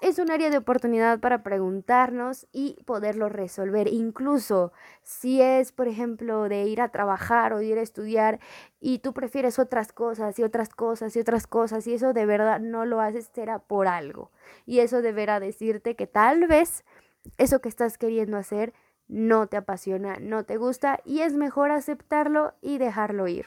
es 0.00 0.18
un 0.18 0.30
área 0.30 0.48
de 0.48 0.56
oportunidad 0.56 1.20
para 1.20 1.42
preguntarnos 1.42 2.46
y 2.52 2.82
poderlo 2.84 3.28
resolver. 3.28 3.88
Incluso 3.88 4.72
si 5.02 5.42
es, 5.42 5.72
por 5.72 5.88
ejemplo, 5.88 6.48
de 6.48 6.64
ir 6.64 6.80
a 6.80 6.88
trabajar 6.88 7.52
o 7.52 7.60
ir 7.60 7.78
a 7.78 7.82
estudiar 7.82 8.40
y 8.80 9.00
tú 9.00 9.12
prefieres 9.12 9.58
otras 9.58 9.92
cosas 9.92 10.38
y 10.38 10.42
otras 10.42 10.70
cosas 10.70 11.14
y 11.16 11.20
otras 11.20 11.46
cosas 11.46 11.86
y 11.86 11.94
eso 11.94 12.14
de 12.14 12.24
verdad 12.24 12.60
no 12.60 12.86
lo 12.86 13.00
haces, 13.00 13.30
será 13.34 13.58
por 13.58 13.88
algo. 13.88 14.30
Y 14.64 14.78
eso 14.80 15.02
deberá 15.02 15.38
decirte 15.38 15.96
que 15.96 16.06
tal 16.06 16.46
vez 16.46 16.84
eso 17.36 17.60
que 17.60 17.68
estás 17.68 17.98
queriendo 17.98 18.38
hacer 18.38 18.72
no 19.06 19.48
te 19.48 19.56
apasiona, 19.58 20.16
no 20.18 20.44
te 20.44 20.56
gusta 20.56 21.00
y 21.04 21.20
es 21.20 21.34
mejor 21.34 21.72
aceptarlo 21.72 22.54
y 22.62 22.78
dejarlo 22.78 23.28
ir. 23.28 23.46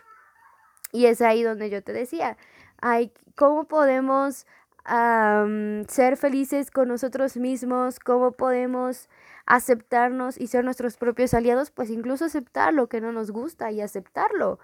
Y 0.92 1.08
es 1.08 1.22
ahí 1.22 1.42
donde 1.42 1.72
yo 1.72 1.82
te 1.84 1.94
decía, 1.94 2.38
¿cómo 3.36 3.64
podemos 3.64 4.46
ser 4.86 6.18
felices 6.18 6.72
con 6.72 6.90
nosotros 6.90 7.38
mismos, 7.38 8.00
cómo 8.00 8.32
podemos 8.32 9.10
aceptarnos 9.46 10.38
y 10.38 10.48
ser 10.48 10.64
nuestros 10.66 10.98
propios 10.98 11.34
aliados, 11.34 11.72
pues 11.72 11.90
incluso 11.90 12.26
aceptar 12.26 12.74
lo 12.74 12.88
que 12.88 13.02
no 13.02 13.12
nos 13.12 13.32
gusta 13.32 13.72
y 13.72 13.82
aceptarlo, 13.82 14.60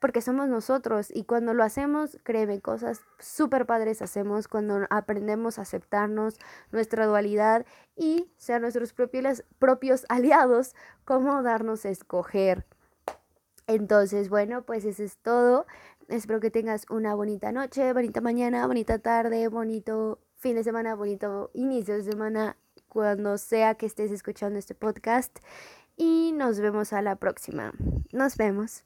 porque 0.00 0.20
somos 0.20 0.48
nosotros 0.48 1.08
y 1.14 1.24
cuando 1.24 1.54
lo 1.54 1.64
hacemos, 1.64 2.18
créeme, 2.24 2.60
cosas 2.60 3.00
súper 3.18 3.64
padres 3.64 4.02
hacemos 4.02 4.48
cuando 4.48 4.86
aprendemos 4.90 5.58
a 5.58 5.62
aceptarnos, 5.62 6.38
nuestra 6.72 7.06
dualidad 7.06 7.64
y 7.96 8.30
ser 8.36 8.60
nuestros 8.60 8.92
propios, 8.92 9.44
propios 9.58 10.04
aliados, 10.10 10.74
como 11.04 11.42
darnos 11.42 11.86
a 11.86 11.90
escoger. 11.90 12.66
Entonces, 13.66 14.28
bueno, 14.28 14.62
pues 14.62 14.84
eso 14.84 15.02
es 15.02 15.16
todo. 15.18 15.66
Espero 16.08 16.40
que 16.40 16.50
tengas 16.50 16.86
una 16.90 17.14
bonita 17.14 17.50
noche, 17.52 17.92
bonita 17.92 18.20
mañana, 18.20 18.66
bonita 18.66 18.98
tarde, 18.98 19.48
bonito 19.48 20.18
fin 20.36 20.54
de 20.54 20.64
semana, 20.64 20.94
bonito 20.94 21.50
inicio 21.54 21.94
de 21.94 22.02
semana, 22.02 22.56
cuando 22.88 23.38
sea 23.38 23.74
que 23.74 23.86
estés 23.86 24.10
escuchando 24.10 24.58
este 24.58 24.74
podcast. 24.74 25.38
Y 25.96 26.32
nos 26.34 26.60
vemos 26.60 26.92
a 26.92 27.00
la 27.02 27.16
próxima. 27.16 27.72
Nos 28.12 28.36
vemos. 28.36 28.84